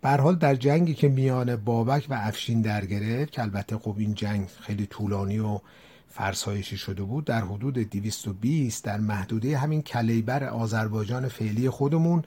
به 0.00 0.08
حال 0.08 0.36
در 0.36 0.54
جنگی 0.54 0.94
که 0.94 1.08
میان 1.08 1.56
بابک 1.56 2.06
و 2.10 2.14
افشین 2.14 2.60
در 2.60 2.86
گرفت 2.86 3.32
که 3.32 3.42
البته 3.42 3.78
خب 3.78 3.94
این 3.98 4.14
جنگ 4.14 4.48
خیلی 4.60 4.86
طولانی 4.86 5.38
و 5.38 5.60
فرسایشی 6.08 6.76
شده 6.76 7.02
بود 7.02 7.24
در 7.24 7.40
حدود 7.40 7.74
220 7.74 8.84
در 8.84 9.00
محدوده 9.00 9.58
همین 9.58 9.82
کلیبر 9.82 10.44
آذربایجان 10.44 11.28
فعلی 11.28 11.70
خودمون 11.70 12.24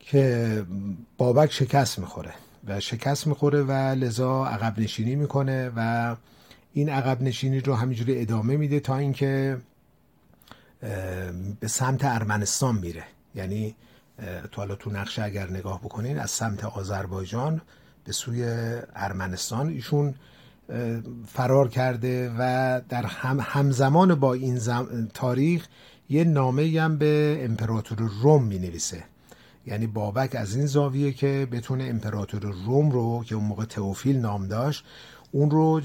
که 0.00 0.66
بابک 1.16 1.52
شکست 1.52 1.98
می‌خوره 1.98 2.32
و 2.66 2.80
شکست 2.80 3.26
می‌خوره 3.26 3.62
و 3.62 3.72
لذا 3.72 4.46
عقب 4.46 4.80
نشینی 4.80 5.14
می‌کنه 5.14 5.70
و 5.76 6.16
این 6.72 6.88
عقب 6.88 7.22
نشینی 7.22 7.60
رو 7.60 7.74
همینجوری 7.74 8.20
ادامه 8.20 8.56
میده 8.56 8.80
تا 8.80 8.96
اینکه 8.96 9.58
به 11.60 11.68
سمت 11.68 12.04
ارمنستان 12.04 12.74
میره. 12.76 13.04
یعنی 13.34 13.74
تو 14.52 14.60
حالا 14.60 14.74
تو 14.74 14.90
نقشه 14.90 15.22
اگر 15.22 15.50
نگاه 15.50 15.80
بکنین 15.80 16.18
از 16.18 16.30
سمت 16.30 16.64
آذربایجان 16.64 17.60
به 18.04 18.12
سوی 18.12 18.44
ارمنستان. 18.94 19.68
ایشون 19.68 20.14
فرار 21.26 21.68
کرده 21.68 22.32
و 22.38 22.80
در 22.88 23.06
هم 23.06 23.38
همزمان 23.40 24.14
با 24.14 24.34
این 24.34 24.58
تاریخ 25.14 25.66
یه 26.08 26.24
نامه 26.24 26.80
هم 26.80 26.98
به 26.98 27.40
امپراتور 27.44 27.98
روم 28.22 28.44
می 28.44 28.58
نویسه 28.58 29.04
یعنی 29.66 29.86
بابک 29.86 30.34
از 30.34 30.56
این 30.56 30.66
زاویه 30.66 31.12
که 31.12 31.48
بتونه 31.52 31.84
امپراتور 31.84 32.40
روم 32.40 32.90
رو 32.90 33.24
که 33.24 33.34
اون 33.34 33.44
موقع 33.44 33.64
تئوفیل 33.64 34.18
نام 34.18 34.48
داشت 34.48 34.84
اون 35.32 35.50
رو 35.50 35.80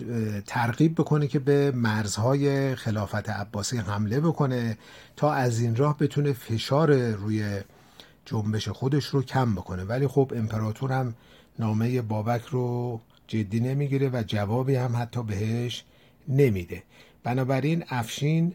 ترغیب 0.47 0.95
بکنه 0.95 1.27
که 1.27 1.39
به 1.39 1.71
مرزهای 1.71 2.75
خلافت 2.75 3.29
عباسی 3.29 3.77
حمله 3.77 4.19
بکنه 4.19 4.77
تا 5.15 5.33
از 5.33 5.59
این 5.59 5.75
راه 5.75 5.97
بتونه 5.97 6.33
فشار 6.33 7.11
روی 7.11 7.59
جنبش 8.25 8.69
خودش 8.69 9.05
رو 9.05 9.23
کم 9.23 9.55
بکنه. 9.55 9.83
ولی 9.83 10.07
خب 10.07 10.31
امپراتور 10.35 10.91
هم 10.91 11.13
نامه 11.59 12.01
بابک 12.01 12.41
رو 12.41 12.99
جدی 13.27 13.59
نمی‌گیره 13.59 14.09
و 14.09 14.23
جوابی 14.27 14.75
هم 14.75 14.95
حتی 14.95 15.23
بهش 15.23 15.83
نمیده. 16.27 16.83
بنابراین 17.23 17.83
افشین 17.89 18.53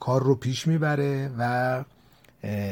کار 0.00 0.22
رو 0.22 0.34
پیش 0.34 0.66
می‌بره 0.66 1.30
و 1.38 1.84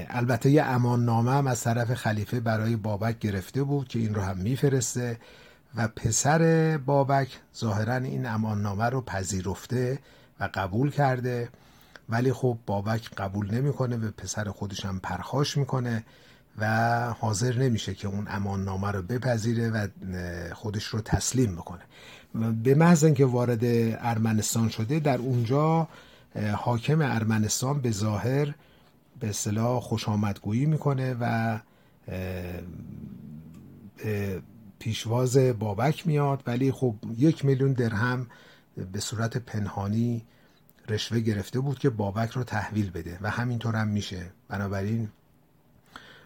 البته 0.09 0.51
یه 0.51 0.63
امان 0.63 1.05
نامه 1.05 1.31
هم 1.31 1.47
از 1.47 1.63
طرف 1.63 1.95
خلیفه 1.95 2.41
برای 2.41 2.77
بابک 2.77 3.19
گرفته 3.19 3.63
بود 3.63 3.89
که 3.89 3.99
این 3.99 4.15
رو 4.15 4.23
هم 4.23 4.39
میفرسته 4.39 5.19
و 5.77 5.89
پسر 5.89 6.77
بابک 6.87 7.29
ظاهرا 7.57 7.97
این 7.97 8.27
امان 8.27 8.63
نامه 8.63 8.85
رو 8.85 9.01
پذیرفته 9.01 9.99
و 10.41 10.49
قبول 10.55 10.91
کرده. 10.91 11.49
ولی 12.09 12.33
خب 12.33 12.59
بابک 12.67 13.11
قبول 13.15 13.55
نمی‌کنه 13.55 13.97
به 13.97 14.11
پسر 14.11 14.51
خودش 14.51 14.85
هم 14.85 15.01
پرخاش 15.01 15.57
می‌کنه. 15.57 16.05
و 16.59 16.67
حاضر 17.21 17.59
نمیشه 17.59 17.95
که 17.95 18.09
اون 18.09 18.25
امان 18.29 18.65
نامه 18.65 18.91
رو 18.91 19.03
بپذیره 19.03 19.71
و 19.71 19.89
خودش 20.55 20.85
رو 20.85 21.01
تسلیم 21.01 21.57
بکنه. 21.57 21.83
به 22.63 22.75
محض 22.75 23.05
اینکه 23.05 23.27
وارد 23.27 23.61
ارمنستان 24.05 24.69
شده 24.69 25.01
در 25.01 25.19
اونجا 25.19 25.89
حاکم 26.57 27.03
ارمنستان 27.03 27.81
به 27.81 27.91
ظاهر 27.91 28.55
به 29.21 29.29
اصطلاح 29.29 29.81
خوش 29.81 30.09
آمدگویی 30.09 30.67
می‌کنه 30.67 31.17
و 31.21 31.59
پیشواز 34.79 35.37
بابک 35.39 36.07
میاد 36.07 36.43
ولی 36.47 36.73
خب 36.73 36.95
یک 37.19 37.45
میلیون 37.45 37.73
درهم 37.73 38.27
به 38.93 39.01
صورت 39.01 39.37
پنهانی 39.37 40.25
رشوه 40.89 41.21
گرفته 41.21 41.61
بود 41.61 41.79
که 41.79 41.91
بابک 41.91 42.31
رو 42.31 42.45
تحویل 42.45 42.91
بده 42.91 43.19
و 43.23 43.31
همینطور 43.31 43.77
هم 43.77 43.89
میشه. 43.89 44.27
بنابراین 44.49 45.09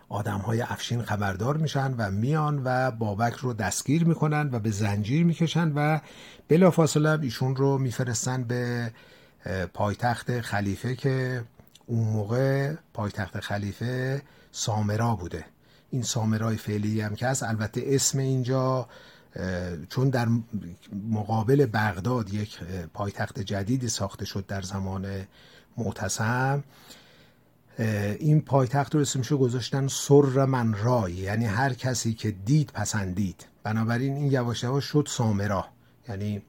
آدم 0.09 0.39
های 0.39 0.61
افشین 0.61 1.03
خبردار 1.03 1.57
میشن 1.57 1.95
و 1.99 2.11
میان 2.11 2.63
و 2.65 2.91
بابک 2.91 3.35
رو 3.35 3.53
دستگیر 3.53 4.05
می‌کنن 4.05 4.51
و 4.53 4.59
به 4.59 4.71
زنجیر 4.71 5.25
می‌کشن 5.25 5.73
و 5.73 6.01
بلافاصله 6.49 7.19
ایشون 7.23 7.57
رو 7.57 7.79
میفرستن 7.79 8.45
به 8.45 8.93
پایتخت 9.75 10.41
خلیفه 10.41 10.95
که 10.95 11.45
اون 11.87 12.09
موقع 12.09 12.75
پایتخت 12.95 13.41
خلیفه 13.41 14.23
سامرا 14.53 15.15
بوده. 15.15 15.45
این 15.91 16.03
سامرای 16.03 16.57
فعلی 16.57 17.01
هم 17.01 17.15
که 17.15 17.27
هست 17.27 17.43
البته 17.43 17.83
اسم 17.87 18.19
اینجا 18.19 18.89
چون 19.89 20.11
در 20.11 20.29
مقابل 21.11 21.67
بغداد 21.67 22.35
یک 22.35 22.59
پایتخت 22.95 23.41
جدیدی 23.41 23.89
ساخته 23.89 24.25
شد 24.25 24.47
در 24.47 24.63
زمان 24.63 25.07
معتصم 25.77 26.65
این 27.79 28.41
پایتخت 28.41 28.95
رو 28.95 29.01
اسمشو 29.01 29.39
گذاشتن 29.39 29.87
سر 29.87 30.45
من 30.45 30.75
رای. 30.75 31.13
یعنی 31.13 31.45
هر 31.45 31.73
کسی 31.73 32.15
که 32.15 32.31
دید 32.31 32.71
پسندید. 32.75 33.47
بنابراین 33.63 34.17
این 34.17 34.33
یواش 34.33 34.63
یواش 34.63 34.85
شد 34.85 35.07
سامرا. 35.11 35.65
یعنی 36.09 36.43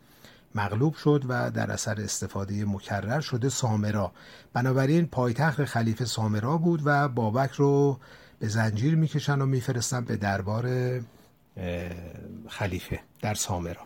مغلوب 0.56 0.96
شد 0.96 1.26
و 1.30 1.52
در 1.52 1.72
اثر 1.72 2.02
استفاده 2.02 2.66
مکرر 2.66 3.20
شده 3.20 3.50
سامرا. 3.50 4.12
بنابراین 4.54 5.06
پایتخت 5.06 5.66
خلیفه 5.66 6.06
سامرا 6.06 6.58
بود 6.58 6.82
و 6.86 7.08
بابک 7.08 7.52
رو 7.52 8.00
به 8.40 8.48
زنجیر 8.48 8.96
می‌کشن 8.96 9.42
و 9.42 9.46
میفرستن 9.46 10.06
به 10.06 10.18
دربار 10.18 10.70
خلیفه 12.48 13.00
در 13.22 13.34
سامرا. 13.34 13.82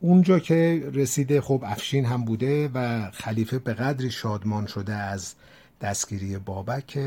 اونجا 0.00 0.38
که 0.38 0.90
رسیده 0.92 1.40
خب 1.40 1.62
افشین 1.66 2.04
هم 2.04 2.24
بوده 2.24 2.70
و 2.74 3.10
خلیفه 3.10 3.58
به 3.58 3.74
قدری 3.74 4.10
شادمان 4.10 4.66
شده 4.66 4.94
از 4.94 5.34
دستگیری 5.80 6.38
بابک 6.38 6.98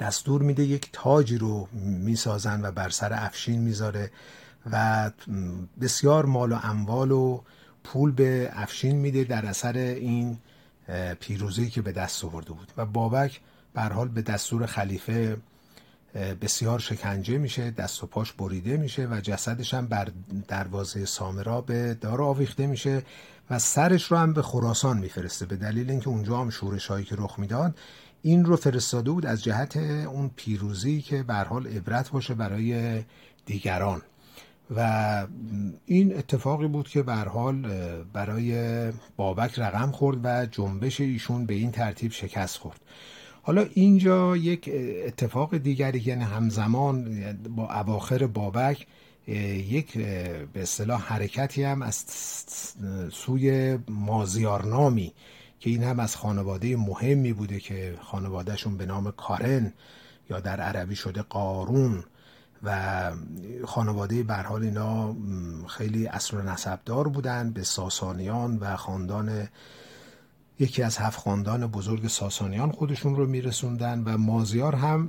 دستور 0.00 0.42
میده 0.42 0.62
یک 0.64 0.88
تاجی 0.92 1.38
رو 1.38 1.68
می‌سازن 1.72 2.64
و 2.64 2.70
بر 2.72 2.88
سر 2.88 3.12
افشین 3.12 3.60
می‌ذاره 3.60 4.10
و 4.72 5.10
بسیار 5.80 6.26
مال 6.26 6.52
و 6.52 6.58
اموال 6.62 7.10
و 7.10 7.40
پول 7.84 8.12
به 8.12 8.50
افشین 8.52 8.96
میده 8.96 9.24
در 9.24 9.46
اثر 9.46 9.76
این 9.76 10.38
پیروزی 11.20 11.70
که 11.70 11.82
به 11.82 11.92
دست 11.92 12.24
آورده 12.24 12.52
بود. 12.52 12.72
و 12.76 12.86
بابک 12.86 13.40
به 13.74 13.82
حال 13.82 14.08
به 14.08 14.22
دستور 14.22 14.66
خلیفه 14.66 15.36
بسیار 16.14 16.78
شکنجه 16.78 17.38
میشه 17.38 17.70
دست 17.70 18.04
و 18.04 18.06
پاش 18.06 18.32
بریده 18.32 18.76
میشه 18.76 19.06
و 19.06 19.20
جسدش 19.20 19.74
هم 19.74 19.86
بر 19.86 20.08
دروازه 20.48 21.04
سامرا 21.04 21.60
به 21.60 21.94
دار 21.94 22.22
آویخته 22.22 22.66
میشه 22.66 23.02
و 23.50 23.58
سرش 23.58 24.04
رو 24.04 24.16
هم 24.16 24.32
به 24.32 24.42
خراسان 24.42 24.98
میفرسته. 24.98 25.46
به 25.46 25.56
دلیل 25.56 25.90
اینکه 25.90 26.08
اونجا 26.08 26.38
هم 26.38 26.50
شورش 26.50 26.86
هایی 26.86 27.04
که 27.04 27.16
رخ 27.18 27.38
می‌داد 27.38 27.78
این 28.22 28.44
رو 28.44 28.56
فرستاده 28.56 29.10
بود 29.10 29.26
از 29.26 29.44
جهت 29.44 29.76
اون 29.76 30.30
پیروزی 30.36 31.02
که 31.02 31.22
به 31.22 31.34
حال 31.34 31.66
عبرت 31.66 32.10
باشه 32.10 32.34
برای 32.34 33.02
دیگران. 33.46 34.02
و 34.76 35.26
این 35.86 36.18
اتفاقی 36.18 36.66
بود 36.66 36.88
که 36.88 37.02
به 37.02 37.14
حال 37.14 37.62
برای 38.12 38.92
بابک 39.16 39.58
رقم 39.58 39.90
خورد 39.90 40.18
و 40.24 40.46
جنبش 40.46 41.00
ایشون 41.00 41.46
به 41.46 41.54
این 41.54 41.72
ترتیب 41.72 42.12
شکست 42.12 42.56
خورد. 42.56 42.80
حالا 43.42 43.66
اینجا 43.74 44.36
یک 44.36 44.70
اتفاق 45.06 45.56
دیگری 45.56 46.00
یعنی 46.00 46.24
همزمان 46.24 47.22
با 47.56 47.74
اواخر 47.74 48.26
بابک 48.26 48.86
یک 49.26 49.98
به 50.52 50.62
اصطلاح 50.62 51.02
حرکتی 51.02 51.62
هم 51.62 51.82
از 51.82 52.04
سوی 53.12 53.78
مازیارنامی 53.88 55.12
که 55.60 55.70
این 55.70 55.82
هم 55.82 56.00
از 56.00 56.16
خانواده 56.16 56.76
مهمی 56.76 57.32
بوده 57.32 57.60
که 57.60 57.94
خانوادهشون 58.02 58.76
به 58.76 58.86
نام 58.86 59.10
کارن 59.10 59.72
یا 60.30 60.40
در 60.40 60.60
عربی 60.60 60.96
شده 60.96 61.22
قارون 61.22 62.04
و 62.62 63.10
خانواده 63.64 64.22
برحال 64.22 64.62
اینا 64.62 65.16
خیلی 65.66 66.06
اصل 66.06 66.36
و 66.36 66.42
نسبدار 66.42 67.08
بودن 67.08 67.50
به 67.50 67.62
ساسانیان 67.62 68.56
و 68.56 68.76
خاندان 68.76 69.48
یکی 70.60 70.82
از 70.82 70.98
هفت 70.98 71.18
خاندان 71.18 71.66
بزرگ 71.66 72.08
ساسانیان 72.08 72.70
خودشون 72.70 73.16
رو 73.16 73.26
میرسوندن 73.26 74.02
و 74.04 74.18
مازیار 74.18 74.74
هم 74.74 75.08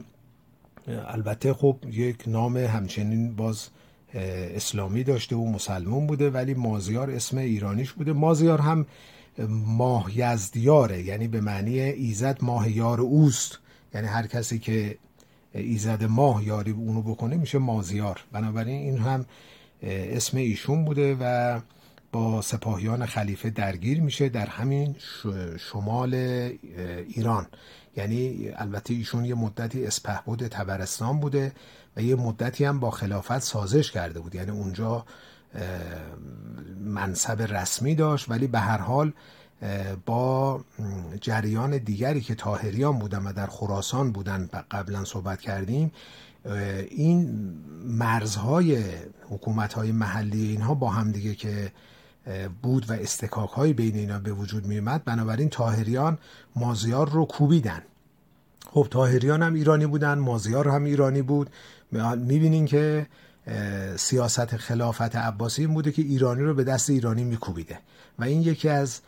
البته 0.87 1.53
خب 1.53 1.77
یک 1.91 2.23
نام 2.27 2.57
همچنین 2.57 3.35
باز 3.35 3.67
اسلامی 4.13 5.03
داشته 5.03 5.35
و 5.35 5.51
مسلمون 5.51 6.07
بوده 6.07 6.29
ولی 6.29 6.53
مازیار 6.53 7.11
اسم 7.11 7.37
ایرانیش 7.37 7.91
بوده. 7.91 8.13
مازیار 8.13 8.61
هم 8.61 8.85
ماه 9.49 10.17
یزدیاره 10.17 11.01
یعنی 11.01 11.27
به 11.27 11.41
معنی 11.41 11.79
ایزد 11.79 12.37
ماه 12.41 12.71
یار 12.71 13.01
اوست. 13.01 13.59
یعنی 13.93 14.07
هر 14.07 14.27
کسی 14.27 14.59
که 14.59 14.97
ایزد 15.53 16.03
ماه 16.03 16.47
یاری 16.47 16.71
اونو 16.71 17.01
بکنه 17.01 17.37
میشه 17.37 17.57
مازیار. 17.57 18.19
بنابراین 18.31 18.81
این 18.81 18.97
هم 18.97 19.25
اسم 19.83 20.37
ایشون 20.37 20.85
بوده 20.85 21.17
و 21.19 21.59
با 22.11 22.41
سپاهیان 22.41 23.05
خلیفه 23.05 23.49
درگیر 23.49 24.01
میشه 24.01 24.29
در 24.29 24.45
همین 24.45 24.95
شمال 25.59 26.13
ایران. 27.07 27.47
یعنی 27.97 28.49
البته 28.55 28.93
ایشون 28.93 29.25
یه 29.25 29.35
مدتی 29.35 29.85
اسپهبد 29.85 30.47
تبرستان 30.47 31.19
بوده 31.19 31.51
و 31.97 32.01
یه 32.01 32.15
مدتی 32.15 32.65
هم 32.65 32.79
با 32.79 32.91
خلافت 32.91 33.39
سازش 33.39 33.91
کرده 33.91 34.19
بود. 34.19 34.35
یعنی 34.35 34.51
اونجا 34.51 35.05
منصب 36.79 37.41
رسمی 37.41 37.95
داشت 37.95 38.29
ولی 38.29 38.47
به 38.47 38.59
هر 38.59 38.77
حال 38.77 39.13
با 40.05 40.63
جریان 41.21 41.77
دیگری 41.77 42.21
که 42.21 42.35
تاهریان 42.35 42.99
بودن 42.99 43.23
و 43.23 43.33
در 43.33 43.47
خراسان 43.47 44.11
بودن 44.11 44.49
قبلا 44.71 45.05
صحبت 45.05 45.41
کردیم 45.41 45.91
این 46.89 47.29
مرزهای 47.85 48.83
حکومتهای 49.29 49.91
محلی 49.91 50.47
اینها 50.47 50.73
با 50.73 50.89
هم 50.89 51.11
دیگه 51.11 51.35
که 51.35 51.71
بود 52.61 52.89
و 52.89 52.93
استکاک 52.93 53.49
های 53.49 53.73
بین 53.73 53.95
اینا 53.95 54.19
به 54.19 54.31
وجود 54.31 54.65
می 54.65 54.77
اومد 54.77 55.03
بنابراین 55.03 55.49
تاهریان 55.49 56.17
مازیار 56.55 57.09
رو 57.09 57.25
کوبیدن. 57.25 57.81
خب 58.65 58.87
تاهریان 58.91 59.43
هم 59.43 59.53
ایرانی 59.53 59.85
بودن 59.85 60.19
مازیار 60.19 60.67
هم 60.67 60.83
ایرانی 60.83 61.21
بود. 61.21 61.49
می‌بینین 62.17 62.65
که 62.65 63.07
سیاست 63.95 64.57
خلافت 64.57 65.15
عباسی 65.15 65.61
این 65.65 65.73
بوده 65.73 65.91
که 65.91 66.01
ایرانی 66.01 66.41
رو 66.41 66.53
به 66.53 66.63
دست 66.63 66.89
ایرانی 66.89 67.23
میکوبیده. 67.23 67.79
و 68.19 68.23
این 68.23 68.41
یکی 68.41 68.69
از 68.69 68.99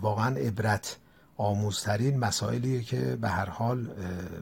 واقعا 0.00 0.36
عبرت 0.36 0.96
آموزترین 1.36 2.18
مسائلیه 2.18 2.82
که 2.82 3.18
به 3.20 3.28
هر 3.28 3.48
حال 3.50 3.86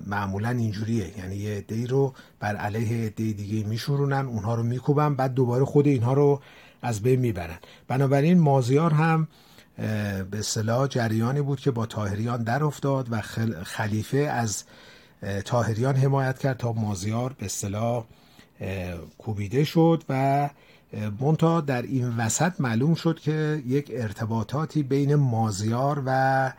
معمولا 0.06 0.48
اینجوریه. 0.48 1.18
یعنی 1.18 1.36
یه 1.36 1.56
عده 1.56 1.86
رو 1.86 2.14
بر 2.40 2.56
علیه 2.56 3.06
عده 3.06 3.32
دیگه 3.32 3.68
میشورونن 3.68 4.26
اونها 4.26 4.54
رو 4.54 4.62
میکوبن 4.62 5.14
بعد 5.14 5.34
دوباره 5.34 5.64
خود 5.64 5.86
اینها 5.86 6.12
رو 6.12 6.40
از 6.82 7.02
بین 7.02 7.20
می‌برن. 7.20 7.58
بنابراین 7.88 8.38
مازیار 8.38 8.92
هم 8.92 9.28
به 10.30 10.38
اصطلاح 10.38 10.86
جریانی 10.86 11.40
بود 11.40 11.60
که 11.60 11.70
با 11.70 11.86
تاهریان 11.86 12.42
در 12.42 12.64
افتاد 12.64 13.08
و 13.10 13.20
خلیفه 13.64 14.18
از 14.18 14.64
تاهریان 15.44 15.96
حمایت 15.96 16.38
کرد 16.38 16.56
تا 16.56 16.72
مازیار 16.72 17.32
به 17.38 17.46
اصطلاح 17.46 18.04
کوبیده 19.18 19.64
شد 19.64 20.04
و 20.08 20.50
مونتا 21.20 21.60
در 21.60 21.82
این 21.82 22.16
وسط 22.16 22.60
معلوم 22.60 22.94
شد 22.94 23.20
که 23.20 23.62
یک 23.66 23.90
ارتباطاتی 23.94 24.82
بین 24.82 25.14
مازیار 25.14 26.02
و 26.06 26.52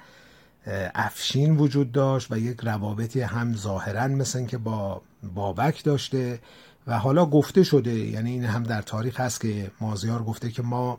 افشین 0.95 1.57
وجود 1.57 1.91
داشت 1.91 2.31
و 2.31 2.37
یک 2.37 2.59
روابطی 2.63 3.21
هم 3.21 3.55
ظاهرا 3.55 4.07
مثل 4.07 4.45
که 4.45 4.57
با 4.57 5.01
بابک 5.33 5.83
داشته 5.83 6.39
و 6.87 6.99
حالا 6.99 7.25
گفته 7.25 7.63
شده 7.63 7.93
یعنی 7.93 8.31
این 8.31 8.45
هم 8.45 8.63
در 8.63 8.81
تاریخ 8.81 9.19
هست 9.19 9.41
که 9.41 9.71
مازیار 9.81 10.23
گفته 10.23 10.51
که 10.51 10.61
ما 10.61 10.97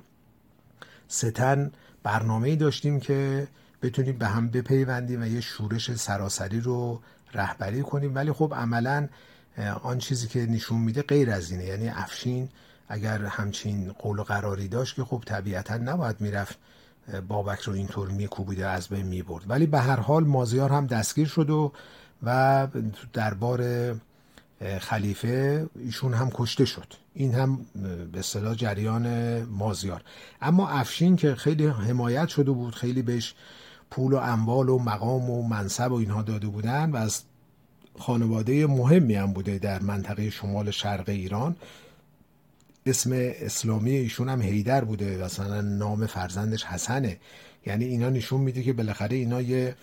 ستن 1.09 1.73
برنامه 2.03 2.57
داشتیم 2.57 3.01
که 3.01 3.49
بتونیم 3.83 4.19
به 4.19 4.27
هم 4.27 4.49
بپیوندیم 4.49 5.23
و 5.23 5.27
یه 5.27 5.41
شورش 5.41 5.95
سراسری 5.95 6.61
رو 6.61 7.01
رهبری 7.35 7.83
کنیم. 7.83 8.15
ولی 8.15 8.33
خب 8.33 8.53
عملا 8.57 9.09
آن 9.83 9.99
چیزی 9.99 10.29
که 10.29 10.47
نشون 10.47 10.81
میده 10.81 11.03
غیر 11.03 11.31
از 11.31 11.51
اینه. 11.51 11.65
یعنی 11.65 11.89
افشین 11.89 12.49
اگر 12.89 13.25
همچین 13.25 13.93
قول 13.93 14.19
و 14.19 14.23
قراری 14.23 14.69
داشت 14.69 14.97
که 14.97 15.05
خب 15.05 15.23
طبیعتا 15.27 15.77
نباید 15.77 16.21
می‌رفت 16.21 16.59
بابک 17.29 17.61
رو 17.61 17.73
اینطور 17.73 18.09
میکوبیده 18.09 18.67
از 18.67 18.89
بین 18.89 19.07
می‌برد. 19.07 19.45
ولی 19.51 19.67
به 19.67 19.81
هر 19.81 20.01
حال 20.01 20.25
مازیار 20.25 20.73
هم 20.73 20.87
دستگیر 20.87 21.27
شد 21.27 21.51
و 21.51 21.73
و 22.23 22.67
دربار 23.13 23.61
خلیفه 24.81 25.67
ایشون 25.79 26.15
هم 26.15 26.31
کشته 26.35 26.65
شد. 26.65 26.95
این 27.15 27.35
هم 27.35 27.67
به 28.13 28.19
اصطلاح 28.19 28.55
جریان 28.55 29.43
مازیار. 29.43 30.03
اما 30.43 30.69
افشین 30.69 31.17
که 31.17 31.35
خیلی 31.35 31.67
حمایت 31.67 32.29
شده 32.29 32.51
بود 32.51 32.75
خیلی 32.75 33.03
بهش 33.03 33.35
پول 33.91 34.13
و 34.13 34.17
اموال 34.17 34.69
و 34.69 34.79
مقام 34.79 35.31
و 35.31 35.49
منصب 35.49 35.93
و 35.93 35.95
اینها 35.95 36.23
داده 36.23 36.47
بودن 36.47 36.91
و 36.91 36.97
از 36.97 37.23
خانواده 37.99 38.67
مهمی 38.67 39.15
هم 39.15 39.33
بوده 39.33 39.59
در 39.59 39.83
منطقه 39.83 40.31
شمال 40.31 40.71
شرق 40.71 41.09
ایران. 41.09 41.57
اسم 42.87 43.11
اسلامی 43.15 43.91
ایشون 43.91 44.29
هم 44.29 44.43
هیدر 44.43 44.85
بوده 44.85 45.17
مثلا 45.25 45.61
نام 45.61 46.07
فرزندش 46.07 46.65
حسنه. 46.65 47.17
یعنی 47.67 47.85
اینا 47.85 48.11
نشون 48.11 48.41
میده 48.41 48.63
که 48.63 48.73
بالاخره 48.73 49.17
اینا 49.17 49.43
یه 49.43 49.77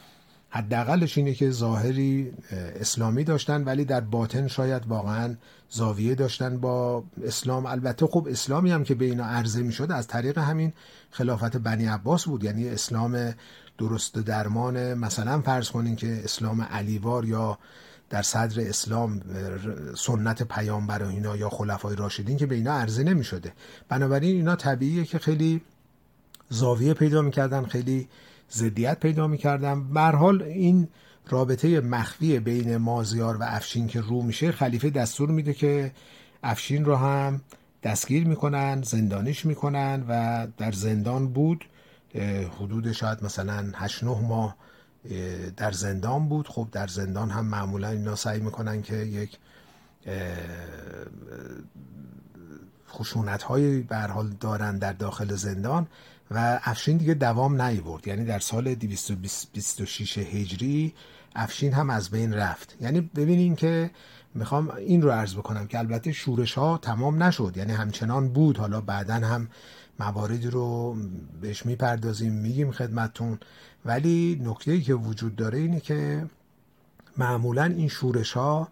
حداقلش 0.54 1.18
اینه 1.18 1.34
که 1.34 1.52
ظاهری 1.52 2.34
اسلامی 2.80 3.24
داشتن 3.24 3.64
ولی 3.64 3.86
در 3.86 4.02
باطن 4.02 4.48
شاید 4.48 4.88
واقعا 4.88 5.36
زاویه 5.70 6.16
داشتن 6.16 6.58
با 6.58 7.04
اسلام. 7.24 7.66
البته 7.66 8.08
خب 8.08 8.28
اسلامی 8.32 8.72
هم 8.72 8.84
که 8.84 8.96
به 8.96 9.06
اینا 9.06 9.26
عرضه 9.26 9.62
می 9.62 9.72
شد 9.72 9.92
از 9.92 10.08
طریق 10.08 10.38
همین 10.38 10.74
خلافت 11.12 11.58
بنی 11.58 11.86
عباس 11.86 12.26
بود. 12.26 12.44
یعنی 12.44 12.70
اسلام 12.70 13.34
درست 13.78 14.18
درمان 14.18 14.94
مثلا 14.94 15.42
فرض 15.42 15.70
کنین 15.70 15.96
که 15.96 16.22
اسلام 16.24 16.62
علیوار 16.62 17.26
یا 17.26 17.58
در 18.10 18.22
صدر 18.22 18.62
اسلام 18.62 19.22
سنت 19.98 20.44
پیامبر 20.44 21.04
و 21.04 21.08
اینا 21.08 21.38
یا 21.38 21.50
خلفای 21.50 21.96
راشدین 21.96 22.38
که 22.38 22.46
به 22.46 22.56
اینا 22.56 22.74
عرضه 22.74 23.04
نمی 23.04 23.24
شده 23.24 23.54
بنابراین 23.90 24.36
اینا 24.36 24.56
طبیعیه 24.56 25.06
که 25.06 25.20
خیلی 25.20 25.62
زاویه 26.50 26.94
پیدا 26.94 27.22
می‌کردن 27.22 27.66
خیلی 27.66 28.08
ضدیت 28.54 29.00
پیدا 29.00 29.28
می‌کردن 29.28 29.88
حال 29.96 30.42
این 30.42 30.88
رابطه 31.30 31.80
مخفی 31.80 32.40
بین 32.40 32.78
مازیار 32.78 33.38
و 33.38 33.44
افشین 33.44 33.88
که 33.88 34.02
رو 34.02 34.22
میشه 34.22 34.52
خلیفه 34.52 34.90
دستور 34.90 35.30
میده 35.30 35.54
که 35.54 35.92
افشین 36.44 36.86
رو 36.86 36.96
هم 36.96 37.42
دستگیر 37.84 38.28
می‌کنن 38.28 38.82
زندانیش 38.82 39.46
می‌کنن 39.46 40.04
و 40.10 40.48
در 40.58 40.72
زندان 40.72 41.28
بود. 41.28 41.66
حدود 42.60 42.92
شاید 42.92 43.24
مثلا 43.24 43.72
8 43.76 44.04
9 44.04 44.22
ماه 44.22 44.56
در 45.58 45.72
زندان 45.72 46.30
بود. 46.30 46.48
خب 46.48 46.68
در 46.72 46.88
زندان 46.88 47.30
هم 47.30 47.46
معمولا 47.46 47.90
اینا 47.90 48.16
سعی 48.16 48.40
می‌کنن 48.40 48.82
که 48.82 48.96
یک 48.96 49.38
خشونت 52.90 53.44
های 53.44 53.84
حال 53.92 54.30
دارن 54.40 54.78
در 54.78 54.94
داخل 54.94 55.36
زندان. 55.36 55.88
و 56.32 56.60
افشین 56.64 56.98
دیگه 56.98 57.14
دوام 57.14 57.62
نیورد 57.62 58.08
یعنی 58.08 58.26
در 58.26 58.40
سال 58.40 58.76
226 58.76 60.18
هجری 60.18 60.94
افشین 61.36 61.74
هم 61.74 61.90
از 61.90 62.10
بین 62.10 62.34
رفت. 62.34 62.76
یعنی 62.82 63.02
ببینین 63.02 63.56
که 63.56 63.92
می‌خوام 64.36 64.70
این 64.70 65.02
رو 65.02 65.12
عرض 65.12 65.36
بکنم 65.36 65.68
که 65.68 65.80
البته 65.80 66.12
شورش 66.12 66.54
ها 66.54 66.78
تمام 66.78 67.24
نشد. 67.24 67.54
یعنی 67.58 67.74
همچنان 67.74 68.30
بود. 68.30 68.58
حالا 68.58 68.82
بعدا 68.82 69.14
هم 69.14 69.48
مواردی 70.00 70.50
رو 70.50 70.98
بهش 71.42 71.66
می‌پردازیم 71.66 72.34
میگیم 72.34 72.72
خدمتون 72.72 73.40
ولی 73.86 74.42
نکته 74.44 74.82
که 74.82 74.94
وجود 74.94 75.36
داره 75.36 75.60
اینه 75.60 75.80
که 75.80 76.26
معمولا 77.18 77.64
این 77.64 77.88
شورش 77.88 78.34
ها 78.34 78.68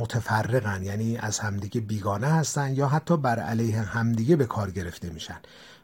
متفرقن. 0.00 0.82
یعنی 0.82 1.16
از 1.16 1.38
همدیگه 1.38 1.80
بیگانه 1.80 2.26
هستن 2.26 2.74
یا 2.74 2.88
حتی 2.88 3.16
بر 3.16 3.38
علیه 3.38 3.80
همدیگه 3.80 4.36
به 4.36 4.46
کار 4.46 4.70
گرفته 4.70 5.10
میشن. 5.10 5.38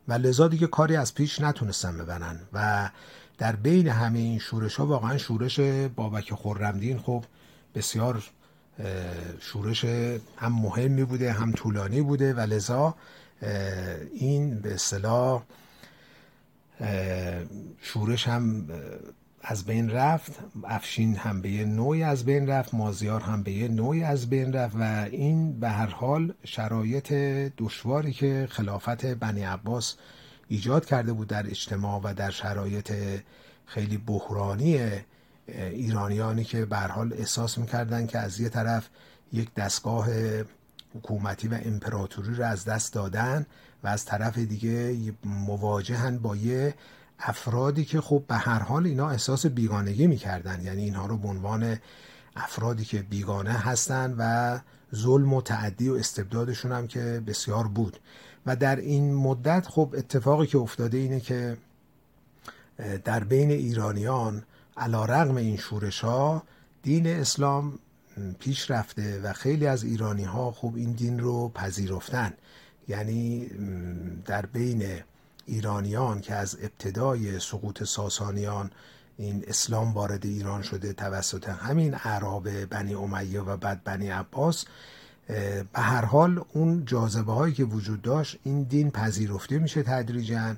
و 0.09 0.13
لذا 0.13 0.49
دیگه 0.49 0.67
کاری 0.67 0.97
از 0.97 1.15
پیش 1.15 1.41
نتونستن 1.41 1.99
ببنن 1.99 2.41
و 2.53 2.91
در 3.39 3.57
بین 3.57 3.89
همه 3.89 4.19
این 4.19 4.39
شورش 4.39 4.77
ها 4.77 4.87
واقعا 4.87 5.19
شورش 5.19 5.61
بابک 5.97 6.35
خورمدین 6.35 6.99
خب 6.99 7.25
بسیار 7.75 8.23
شورش 9.41 9.85
هم 10.37 10.53
مهمی 10.53 11.05
بوده 11.05 11.33
هم 11.33 11.53
طولانی 11.53 12.03
بوده 12.03 12.35
و 12.35 12.41
لذا 12.41 12.95
این 14.13 14.61
به 14.61 14.75
اصطلاح 14.75 15.43
شورش 17.81 18.29
هم 18.29 18.69
از 19.47 19.65
بین 19.65 19.91
رفت 19.91 20.33
افشین 20.65 21.17
هم 21.17 21.41
به 21.41 21.51
یه 21.51 21.65
نوعی 21.65 22.03
از 22.03 22.25
بین 22.25 22.47
رفت 22.47 22.75
مازیار 22.75 23.21
هم 23.21 23.43
به 23.43 23.53
یه 23.53 23.69
نوعی 23.69 24.03
از 24.03 24.31
بین 24.31 24.53
رفت 24.53 24.77
و 24.77 25.09
این 25.11 25.61
به 25.61 25.69
هر 25.69 25.87
حال 25.87 26.35
شرایط 26.45 27.13
دشواری 27.59 28.13
که 28.13 28.49
خلافت 28.51 29.07
بنی 29.07 29.43
عباس 29.43 29.97
ایجاد 30.49 30.87
کرده 30.87 31.13
بود 31.13 31.29
در 31.29 31.47
اجتماع 31.47 32.01
و 32.05 32.15
در 32.15 32.31
شرایط 32.31 32.93
خیلی 33.67 33.97
بحرانی 33.97 34.81
ایرانیانی 35.49 36.45
که 36.45 36.65
به 36.65 36.77
حال 36.77 37.13
احساس 37.13 37.59
می‌کردن 37.59 38.07
که 38.07 38.19
از 38.19 38.41
یه 38.41 38.49
طرف 38.49 38.89
یک 39.33 39.55
دستگاه 39.55 40.09
حکومتی 40.95 41.49
و 41.49 41.59
امپراتوری 41.65 42.35
رو 42.35 42.45
از 42.45 42.65
دست 42.65 42.93
دادن 42.93 43.47
و 43.83 43.89
از 43.89 44.05
طرف 44.05 44.39
دیگه 44.39 44.97
مواجهن 45.25 46.19
با 46.19 46.37
یه 46.37 46.75
افرادی 47.27 47.85
که 47.85 48.01
خب 48.01 48.25
به 48.29 48.35
هر 48.35 48.59
حال 48.59 48.87
اینا 48.87 49.11
احساس 49.11 49.47
بیگانگی 49.47 50.07
می‌کردن. 50.07 50.63
یعنی 50.63 50.83
اینها 50.83 51.07
رو 51.07 51.17
به 51.17 51.29
عنوان 51.29 51.79
افرادی 52.37 52.85
که 52.85 53.03
بیگانه 53.03 53.53
هستن 53.53 54.15
و 54.19 54.59
ظلم 54.95 55.35
و 55.35 55.43
تعدی 55.43 55.89
و 55.89 55.95
استبدادشون 55.95 56.73
هم 56.73 56.87
که 56.87 57.23
بسیار 57.27 57.69
بود. 57.69 57.99
و 58.47 58.57
در 58.57 58.77
این 58.77 59.15
مدت 59.15 59.67
خب 59.69 59.95
اتفاقی 59.99 60.47
که 60.47 60.59
افتاده 60.59 60.99
اینه 60.99 61.21
که 61.21 61.57
در 63.05 63.25
بین 63.25 63.51
ایرانیان 63.51 64.43
علا 64.77 65.05
رغم 65.05 65.37
این 65.37 65.57
شورش 65.57 66.01
ها 66.01 66.43
دین 66.83 67.07
اسلام 67.07 67.79
پیش 68.39 68.71
رفته 68.71 69.21
و 69.21 69.33
خیلی 69.33 69.67
از 69.67 69.85
ایرانی 69.85 70.25
ها 70.25 70.51
خب 70.51 70.73
این 70.77 70.93
دین 70.93 71.19
رو 71.19 71.49
پذیرفتن. 71.49 72.33
یعنی 72.89 73.51
در 74.27 74.47
بین 74.47 74.83
ایرانیان 75.47 76.21
که 76.21 76.35
از 76.35 76.59
ابتدای 76.63 77.41
سقوط 77.41 77.85
ساسانیان 77.85 78.71
این 79.17 79.45
اسلام 79.47 79.93
وارد 79.93 80.27
ایران 80.27 80.63
شده 80.63 80.93
توسط 80.93 81.49
همین 81.49 81.95
اعراب 81.95 82.65
بنی 82.65 82.95
امیه 82.95 83.41
و 83.41 83.57
بعد 83.57 83.85
بنی 83.85 84.09
عباس 84.09 84.65
به 85.73 85.81
هر 85.81 86.05
حال 86.05 86.45
اون 86.53 86.85
جاذبه 86.85 87.33
هایی 87.33 87.55
که 87.55 87.65
وجود 87.65 88.03
داشت 88.03 88.39
این 88.45 88.63
دین 88.63 88.91
پذیرفته 88.91 89.59
میشه 89.59 89.83
تدریجا 89.83 90.57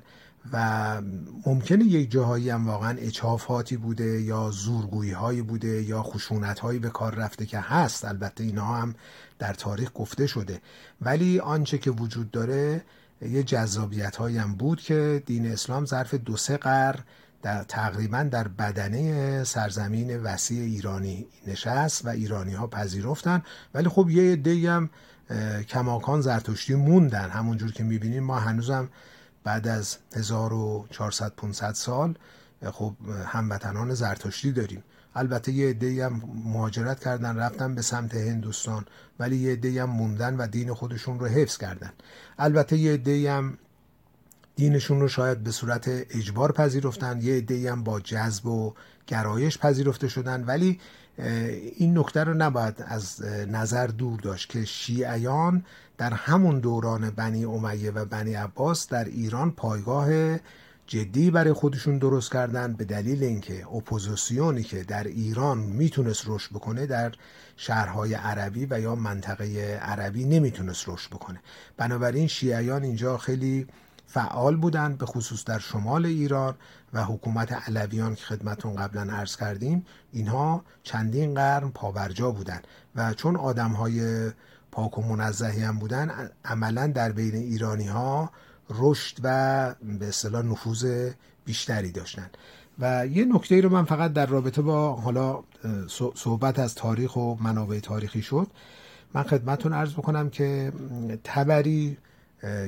و 0.53 1.01
ممکنه 1.45 1.85
یک 1.85 2.11
جاهایی 2.11 2.49
هم 2.49 2.67
واقعا 2.67 2.97
اچافاتی 2.97 3.77
بوده 3.77 4.21
یا 4.21 4.51
زورگویی 4.51 5.11
هایی 5.11 5.41
بوده 5.41 5.83
یا 5.83 6.03
خشونت 6.03 6.59
هایی 6.59 6.79
به 6.79 6.89
کار 6.89 7.15
رفته 7.15 7.45
که 7.45 7.59
هست. 7.59 8.05
البته 8.05 8.43
اینها 8.43 8.75
هم 8.75 8.95
در 9.39 9.53
تاریخ 9.53 9.91
گفته 9.95 10.27
شده. 10.27 10.61
ولی 11.01 11.39
آنچه 11.39 11.77
که 11.77 11.91
وجود 11.91 12.31
داره 12.31 12.83
یه 13.21 13.43
جذابیت 13.43 14.15
هایی 14.15 14.37
هم 14.37 14.55
بود 14.55 14.81
که 14.81 15.23
دین 15.25 15.51
اسلام 15.51 15.85
ظرف 15.85 16.13
دو 16.13 16.37
سه 16.37 16.57
قرن 16.57 16.99
در 17.41 17.63
تقریبا 17.63 18.23
در 18.23 18.47
بدنه 18.47 19.43
سرزمین 19.43 20.17
وسیع 20.17 20.63
ایرانی 20.63 21.27
نشست 21.47 22.05
و 22.05 22.09
ایرانی 22.09 22.53
ها 22.53 22.67
پذیرفتن. 22.67 23.43
ولی 23.73 23.89
خب 23.89 24.09
یه 24.09 24.31
عده 24.33 24.71
هم 24.71 24.89
کماکان 25.67 26.21
زرتشتی 26.21 26.75
موندن. 26.75 27.29
همونجور 27.29 27.71
که 27.71 27.83
می‌بینیم 27.83 28.23
ما 28.23 28.39
هنوزم 28.39 28.89
بعد 29.43 29.67
از 29.67 29.97
1400 30.15 31.33
500 31.35 31.73
سال 31.73 32.17
خب 32.71 32.93
هموطنان 33.25 33.93
زرتشتی 33.93 34.51
داریم. 34.51 34.83
البته 35.15 35.51
یه 35.51 35.69
عده 35.69 36.05
هم 36.05 36.21
مهاجرت 36.45 36.99
کردن 36.99 37.37
رفتن 37.37 37.75
به 37.75 37.81
سمت 37.81 38.15
هندوستان 38.15 38.85
ولی 39.19 39.37
یه 39.37 39.51
عده 39.51 39.81
هم 39.81 39.89
موندن 39.89 40.37
و 40.37 40.47
دین 40.47 40.73
خودشون 40.73 41.19
رو 41.19 41.25
حفظ 41.25 41.57
کردن. 41.57 41.91
البته 42.39 42.77
یه 42.77 42.93
عده 42.93 43.31
هم 43.31 43.57
دینشون 44.55 44.99
رو 44.99 45.07
شاید 45.07 45.43
به 45.43 45.51
صورت 45.51 45.87
اجبار 45.87 46.51
پذیرفتن 46.51 47.21
یه 47.21 47.33
عده 47.33 47.71
هم 47.71 47.83
با 47.83 47.99
جذب 47.99 48.45
و 48.45 48.73
گرایش 49.07 49.57
پذیرفته 49.57 50.07
شدن. 50.07 50.43
ولی 50.43 50.79
این 51.75 51.97
نکته 51.97 52.23
رو 52.23 52.33
نباید 52.33 52.83
از 52.87 53.23
نظر 53.47 53.87
دور 53.87 54.19
داشت 54.19 54.49
که 54.49 54.65
شیعیان 54.65 55.65
در 55.97 56.13
همون 56.13 56.59
دوران 56.59 57.09
بنی 57.09 57.45
امیه 57.45 57.91
و 57.91 58.05
بنی 58.05 58.33
عباس 58.33 58.87
در 58.87 59.05
ایران 59.05 59.51
پایگاه 59.51 60.37
جدی 60.87 61.31
برای 61.31 61.53
خودشون 61.53 61.97
درست 61.97 62.31
کردن 62.31 62.73
به 62.73 62.85
دلیل 62.85 63.23
اینکه 63.23 63.67
اپوزیسیونی 63.67 64.63
که 64.63 64.83
در 64.83 65.03
ایران 65.03 65.57
می‌تونست 65.57 66.23
رشد 66.27 66.51
بکنه 66.51 66.85
در 66.85 67.11
شهرهای 67.57 68.13
عربی 68.13 68.67
و 68.69 68.79
یا 68.79 68.95
منطقه 68.95 69.79
عربی 69.81 70.25
نمی‌تونست 70.25 70.89
رشد 70.89 71.09
بکنه. 71.09 71.39
بنابراین 71.77 72.27
شیعیان 72.27 72.83
اینجا 72.83 73.17
خیلی 73.17 73.67
فعال 74.07 74.55
بودند 74.55 74.97
به 74.97 75.05
خصوص 75.05 75.45
در 75.45 75.59
شمال 75.59 76.05
ایران 76.05 76.55
و 76.93 77.03
حکومت 77.03 77.53
علویان 77.69 78.15
که 78.15 78.25
خدمتون 78.25 78.75
قبلا 78.75 79.13
عرض 79.13 79.35
کردیم 79.35 79.85
اینها 80.11 80.63
چندین 80.83 81.33
قرن 81.33 81.69
پاورجا 81.69 82.31
بودند 82.31 82.67
و 82.95 83.13
چون 83.13 83.35
آدم 83.35 83.71
های 83.71 84.29
پاک 84.71 84.97
و 84.97 85.01
منزهی 85.01 85.63
هم 85.63 85.79
بودن 85.79 86.29
عملا 86.45 86.87
در 86.87 87.11
بین 87.11 87.35
ایرانی 87.35 87.87
ها 87.87 88.31
رشد 88.69 89.17
و 89.23 89.75
به 89.99 90.07
اصطلاح 90.07 90.45
نفوذ 90.45 91.11
بیشتری 91.45 91.91
داشتن. 91.91 92.29
و 92.79 93.07
یه 93.07 93.25
نکته 93.25 93.61
رو 93.61 93.69
من 93.69 93.85
فقط 93.85 94.13
در 94.13 94.25
رابطه 94.25 94.61
با 94.61 94.93
حالا 94.93 95.43
صحبت 96.15 96.59
از 96.59 96.75
تاریخ 96.75 97.15
و 97.15 97.35
منابع 97.35 97.79
تاریخی 97.79 98.21
شد. 98.21 98.47
من 99.13 99.23
خدمتون 99.23 99.73
عرض 99.73 99.93
بکنم 99.93 100.29
که 100.29 100.73
تبری 101.23 101.97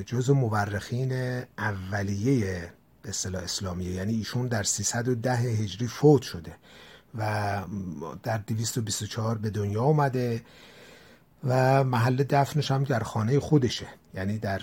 جز 0.06 0.30
مورخین 0.30 1.12
اولیه 1.58 2.72
به 3.02 3.08
اصطلاح 3.08 3.42
اسلامیه 3.42 3.90
یعنی 3.90 4.14
ایشون 4.14 4.48
در 4.48 4.62
310 4.62 5.32
هجری 5.32 5.86
فوت 5.86 6.22
شده 6.22 6.52
و 7.18 7.62
در 8.22 8.38
224 8.38 9.38
به 9.38 9.50
دنیا 9.50 9.82
آمده 9.82 10.42
و 11.44 11.84
محل 11.84 12.24
دفنش 12.30 12.70
هم 12.70 12.84
در 12.84 13.00
خانه 13.00 13.40
خودشه. 13.40 13.86
یعنی 14.14 14.38
در 14.38 14.62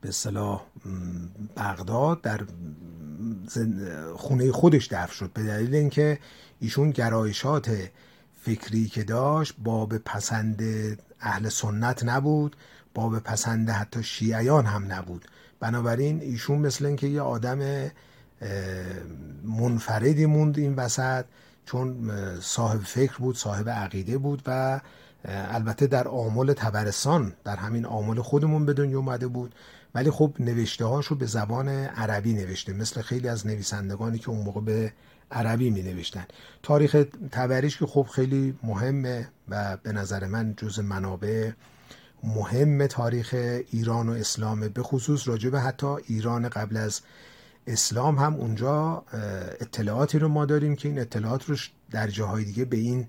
به 0.00 0.08
اصطلاح 0.08 0.62
بغداد 1.56 2.20
در 2.20 2.40
خونه 4.16 4.52
خودش 4.52 4.86
دفن 4.86 5.12
شد 5.12 5.30
به 5.34 5.42
دلیل 5.42 5.74
اینکه 5.74 6.18
ایشون 6.60 6.90
گرایشات 6.90 7.70
فکری 8.42 8.86
که 8.86 9.04
داشت 9.04 9.54
باب 9.64 9.98
پسند 9.98 10.62
اهل 11.20 11.48
سنت 11.48 12.04
نبود 12.04 12.56
باب 12.94 13.18
پسند 13.18 13.70
حتی 13.70 14.02
شیعیان 14.02 14.66
هم 14.66 14.92
نبود. 14.92 15.24
بنابراین 15.60 16.20
ایشون 16.20 16.58
مثل 16.58 16.86
اینکه 16.86 17.06
یه 17.06 17.20
آدم 17.20 17.90
منفردی 19.44 20.26
موند 20.26 20.58
این 20.58 20.74
وسط 20.74 21.24
چون 21.66 22.10
صاحب 22.40 22.80
فکر 22.80 23.16
بود 23.18 23.36
صاحب 23.36 23.68
عقیده 23.68 24.18
بود 24.18 24.42
و 24.46 24.80
البته 25.24 25.86
در 25.86 26.08
آمل 26.08 26.52
تبرستان 26.52 27.32
در 27.44 27.56
همین 27.56 27.86
آمل 27.86 28.20
خودمون 28.20 28.66
به 28.66 28.72
دنیا 28.72 28.98
اومده 28.98 29.26
بود. 29.26 29.54
ولی 29.94 30.10
خب 30.10 30.34
نوشته 30.40 30.84
هاشو 30.84 31.14
به 31.14 31.26
زبان 31.26 31.68
عربی 31.68 32.34
نوشته 32.34 32.72
مثل 32.72 33.02
خیلی 33.02 33.28
از 33.28 33.46
نویسندگانی 33.46 34.18
که 34.18 34.30
اون 34.30 34.44
موقع 34.44 34.60
به 34.60 34.92
عربی 35.30 35.70
می 35.70 35.82
نوشتن 35.82 36.26
تاریخ 36.62 37.04
تبریش 37.32 37.78
که 37.78 37.86
خب 37.86 38.02
خیلی 38.02 38.58
مهمه 38.62 39.28
و 39.48 39.76
به 39.76 39.92
نظر 39.92 40.26
من 40.26 40.54
جز 40.56 40.78
منابع 40.78 41.50
مهم 42.24 42.86
تاریخ 42.86 43.34
ایران 43.70 44.08
و 44.08 44.12
اسلامه. 44.12 44.68
به 44.68 44.82
خصوص 44.82 45.28
راجع 45.28 45.50
به 45.50 45.60
حتی 45.60 45.86
ایران 46.06 46.48
قبل 46.48 46.76
از 46.76 47.00
اسلام 47.66 48.18
هم 48.18 48.34
اونجا 48.34 49.04
اطلاعاتی 49.60 50.18
رو 50.18 50.28
ما 50.28 50.44
داریم 50.44 50.76
که 50.76 50.88
این 50.88 50.98
اطلاعات 50.98 51.44
رو 51.44 51.56
در 51.90 52.08
جاهای 52.08 52.44
دیگه 52.44 52.64
به 52.64 52.76
این 52.76 53.06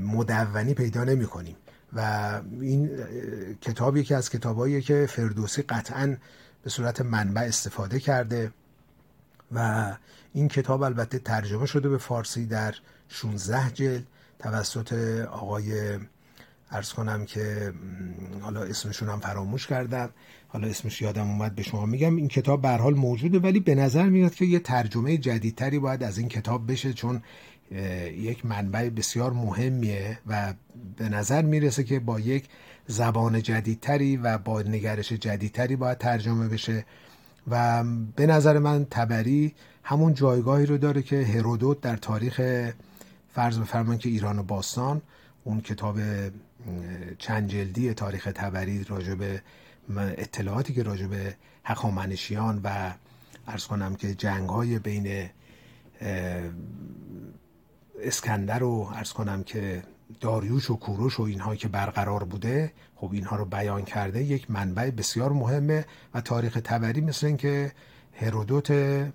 مدونی 0.00 0.74
پیدا 0.74 1.04
نمی 1.04 1.26
کنیم 1.26 1.56
و 1.94 2.40
این 2.60 2.90
کتاب 3.60 3.96
یکی 3.96 4.14
از 4.14 4.30
کتابایی 4.30 4.82
که 4.82 5.06
فردوسی 5.10 5.62
قطعا 5.62 6.16
به 6.62 6.70
صورت 6.70 7.00
منبع 7.00 7.40
استفاده 7.40 8.00
کرده 8.00 8.52
و 9.52 9.92
این 10.32 10.48
کتاب 10.48 10.82
البته 10.82 11.18
ترجمه 11.18 11.66
شده 11.66 11.88
به 11.88 11.98
فارسی 11.98 12.46
در 12.46 12.74
16 13.08 13.70
جلد 13.70 14.06
توسط 14.38 14.92
آقای 15.30 15.98
ارز 16.70 16.92
کنم 16.92 17.24
که 17.24 17.72
حالا 18.40 18.62
اسمشون 18.62 19.08
هم 19.08 19.20
فراموش 19.20 19.66
کردم 19.66 20.10
حالا 20.48 20.68
اسمش 20.68 21.02
یادم 21.02 21.28
اومد 21.28 21.54
به 21.54 21.62
شما 21.62 21.86
میگم 21.86 22.16
این 22.16 22.28
کتاب 22.28 22.62
به 22.62 22.68
حال 22.68 22.94
موجوده 22.94 23.38
ولی 23.38 23.60
به 23.60 23.74
نظر 23.74 24.08
میاد 24.08 24.34
که 24.34 24.44
یه 24.44 24.58
ترجمه 24.58 25.16
جدیدتری 25.16 25.78
باید 25.78 26.02
از 26.02 26.18
این 26.18 26.28
کتاب 26.28 26.70
بشه 26.72 26.92
چون 26.92 27.22
یک 28.16 28.46
منبع 28.46 28.88
بسیار 28.88 29.32
مهمیه 29.32 30.18
و 30.26 30.54
به 30.96 31.08
نظر 31.08 31.42
می‌رسه 31.42 31.84
که 31.84 32.00
با 32.00 32.20
یک 32.20 32.48
زبان 32.86 33.42
جدیدتری 33.42 34.16
و 34.16 34.38
با 34.38 34.62
نگرش 34.62 35.12
جدیدتری 35.12 35.76
باید 35.76 35.98
ترجمه 35.98 36.48
بشه 36.48 36.84
و 37.50 37.84
به 38.16 38.26
نظر 38.26 38.58
من 38.58 38.86
تبری 38.90 39.54
همون 39.82 40.14
جایگاهی 40.14 40.66
رو 40.66 40.78
داره 40.78 41.02
که 41.02 41.24
هرودوت 41.24 41.80
در 41.80 41.96
تاریخ 41.96 42.70
فرض 43.34 43.58
بفرمان 43.58 43.98
که 43.98 44.08
ایران 44.08 44.38
و 44.38 44.42
باستان 44.42 45.02
اون 45.44 45.60
کتاب 45.60 45.98
چند 47.18 47.48
جلدی 47.48 47.94
تاریخ 47.94 48.28
تبری 48.34 48.84
راجع 48.84 49.14
به 49.14 49.42
اطلاعاتی 49.96 50.74
که 50.74 50.82
راجع 50.82 51.06
به 51.06 51.34
هخامنشیان 51.64 52.60
و 52.64 52.92
ارز 53.46 53.66
کنم 53.66 53.94
که 53.94 54.14
جنگ 54.14 54.48
های 54.48 54.78
بین 54.78 55.28
اسکندر 58.02 58.58
رو 58.58 58.90
ارز 58.94 59.12
کنم 59.12 59.42
که 59.42 59.82
داریوش 60.20 60.70
و 60.70 60.76
کوروش 60.76 61.20
و 61.20 61.22
اینها 61.22 61.56
که 61.56 61.68
برقرار 61.68 62.24
بوده 62.24 62.72
خب 62.96 63.10
اینها 63.12 63.36
رو 63.36 63.44
بیان 63.44 63.84
کرده 63.84 64.22
یک 64.22 64.50
منبع 64.50 64.90
بسیار 64.90 65.32
مهمه 65.32 65.84
و 66.14 66.20
تاریخ 66.20 66.58
تبری 66.64 67.00
مثل 67.00 67.26
این 67.26 67.36
که 67.36 67.72
هرودوت 68.12 68.70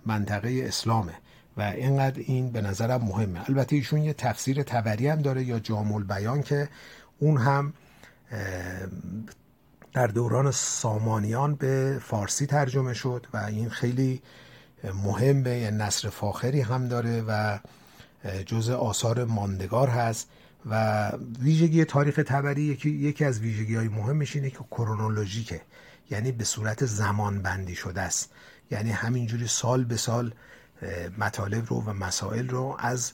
منطقه 0.06 0.64
اسلامه 0.68 1.14
و 1.58 1.62
اینقدر 1.62 2.20
این 2.20 2.52
به 2.52 2.62
نظرم 2.62 3.02
مهمه. 3.02 3.50
البته 3.50 3.76
ایشون 3.76 4.02
یه 4.02 4.14
تفسیر 4.14 4.64
تبری 4.64 5.08
هم 5.08 5.22
داره 5.22 5.44
یا 5.44 5.60
جامل 5.60 6.04
بیان 6.04 6.44
که 6.44 6.70
اون 7.20 7.38
هم 7.38 7.74
در 9.94 10.08
دوران 10.08 10.52
سامانیان 10.52 11.56
به 11.56 12.00
فارسی 12.02 12.46
ترجمه 12.46 12.94
شد 12.94 13.28
و 13.34 13.38
این 13.38 13.70
خیلی 13.70 14.22
مهمه 15.04 15.72
نصر 15.72 16.10
فاخری 16.10 16.62
هم 16.62 16.88
داره 16.88 17.24
و 17.28 17.60
جز 18.46 18.70
آثار 18.70 19.26
ماندگار 19.26 19.88
هست 19.88 20.30
و 20.66 21.12
ویژگی 21.40 21.86
تاریخ 21.86 22.16
تبری 22.28 22.62
یکی, 22.62 22.90
یکی 22.90 23.26
از 23.26 23.40
ویژگی 23.40 23.76
های 23.76 23.88
مهمش 23.88 24.36
اینه 24.36 24.50
که 24.50 24.60
کرونولوژیکه. 24.72 25.62
یعنی 26.12 26.32
به 26.32 26.44
صورت 26.44 26.86
زمان 26.86 27.42
بندی 27.42 27.76
شده 27.76 28.02
است. 28.02 28.32
یعنی 28.72 28.92
همینجوری 28.92 29.48
سال 29.48 29.84
به 29.84 29.98
سال 29.98 30.34
مطالب 31.18 31.66
رو 31.68 31.84
و 31.86 31.94
مسائل 31.94 32.48
رو 32.48 32.76
از 32.80 33.12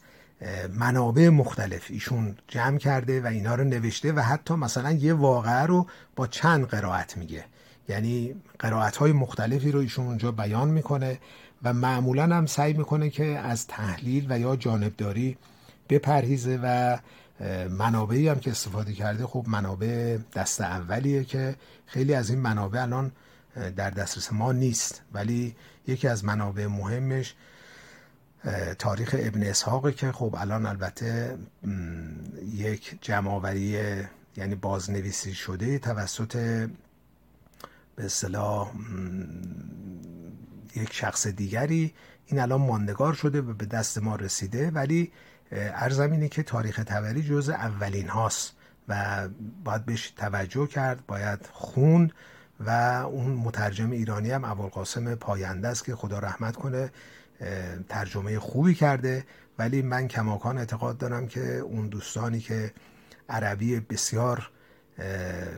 منابع 0.74 1.30
مختلف 1.30 1.86
ایشون 1.90 2.36
جمع 2.48 2.78
کرده 2.78 3.22
و 3.22 3.28
اینا 3.28 3.56
رو 3.56 3.64
نوشته 3.64 4.14
و 4.14 4.20
حتی 4.20 4.54
مثلا 4.54 4.92
یه 4.92 5.14
واقعه 5.14 5.64
رو 5.64 5.88
با 6.16 6.28
چند 6.28 6.66
قرائت 6.66 7.18
میگه. 7.18 7.46
یعنی 7.90 8.36
قرائت 8.60 8.98
های 8.98 9.12
مختلفی 9.12 9.72
رو 9.72 9.80
ایشون 9.80 10.06
اونجا 10.06 10.32
بیان 10.32 10.68
می‌کنه. 10.70 11.20
و 11.66 11.74
معمولا 11.74 12.24
هم 12.24 12.46
سعی 12.46 12.74
می‌کنه 12.74 13.10
که 13.10 13.26
از 13.26 13.68
تحلیل 13.68 14.26
و 14.30 14.40
یا 14.40 14.56
جانبداری 14.56 15.38
بپرهیزه 15.90 16.60
و 16.64 16.98
منابعی 17.70 18.28
هم 18.28 18.40
که 18.40 18.52
استفاده 18.52 18.94
کرده 18.94 19.28
خب 19.28 19.46
منابع 19.48 20.18
دست 20.34 20.62
اولیه 20.62 21.24
که 21.24 21.56
خیلی 21.86 22.14
از 22.14 22.30
این 22.30 22.40
منابع 22.40 22.82
الان 22.82 23.12
در 23.76 23.90
دسترس 23.90 24.34
ما 24.34 24.52
نیست. 24.52 25.02
ولی 25.14 25.56
یکی 25.88 26.08
از 26.08 26.26
منابع 26.26 26.68
مهمش 26.68 27.36
تاریخ 28.80 29.16
ابن 29.20 29.44
اسحاقه 29.44 29.92
که 29.92 30.12
خب 30.12 30.36
الان 30.38 30.66
البته 30.66 31.38
یک 32.54 32.98
جمعآوری 33.02 33.80
یعنی 34.38 34.56
بازنویسی 34.56 35.34
شده 35.34 35.80
توسط 35.80 36.36
به 37.96 38.06
اصطلاح 38.06 38.72
یک 40.76 40.94
شخص 40.94 41.28
دیگری. 41.28 41.94
این 42.26 42.40
الان 42.40 42.62
ماندگار 42.62 43.14
شده 43.14 43.42
و 43.42 43.54
به 43.54 43.66
دست 43.66 43.98
ما 43.98 44.16
رسیده 44.16 44.72
ولی 44.72 45.12
ارزم 45.52 46.12
اینه 46.12 46.30
که 46.30 46.44
تاریخ 46.44 46.84
تبری 46.86 47.24
جز 47.24 47.50
اولین 47.50 48.08
هاست 48.08 48.54
و 48.88 49.28
باید 49.64 49.86
بهش 49.86 50.10
توجه 50.10 50.68
کرد 50.68 51.06
باید 51.08 51.40
خون 51.52 52.12
و 52.60 52.70
اون 53.12 53.32
مترجم 53.32 53.92
ایرانی 53.92 54.32
هم 54.32 54.46
ابوالقاسم 54.46 55.16
پاینده 55.16 55.68
است 55.68 55.86
که 55.86 55.96
خدا 55.96 56.20
رحمت 56.20 56.56
کنه 56.56 56.92
ترجمه 57.90 58.40
خوبی 58.40 58.74
کرده. 58.74 59.26
ولی 59.60 59.82
من 59.82 60.08
کماکان 60.08 60.58
اعتقاد 60.58 60.98
دارم 60.98 61.28
که 61.28 61.58
اون 61.58 61.88
دوستانی 61.88 62.40
که 62.40 62.74
عربی 63.30 63.80
بسیار 63.80 64.50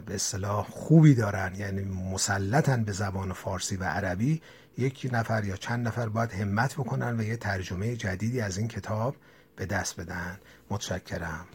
به 0.05 0.15
اصطلاح 0.15 0.67
خوبی 0.69 1.15
دارن 1.15 1.55
یعنی 1.55 1.83
مسلطن 1.83 2.83
به 2.83 2.91
زبان 2.91 3.33
فارسی 3.33 3.75
و 3.75 3.83
عربی 3.83 4.41
یک 4.77 5.09
نفر 5.11 5.43
یا 5.43 5.55
چند 5.55 5.87
نفر 5.87 6.09
باید 6.09 6.31
همت 6.31 6.73
بکنن 6.73 7.19
و 7.19 7.23
یه 7.23 7.37
ترجمه 7.37 7.95
جدیدی 7.95 8.41
از 8.41 8.57
این 8.57 8.67
کتاب 8.67 9.15
به 9.55 9.65
دست 9.65 9.99
بدن. 9.99 10.39
متشکرم. 10.69 11.45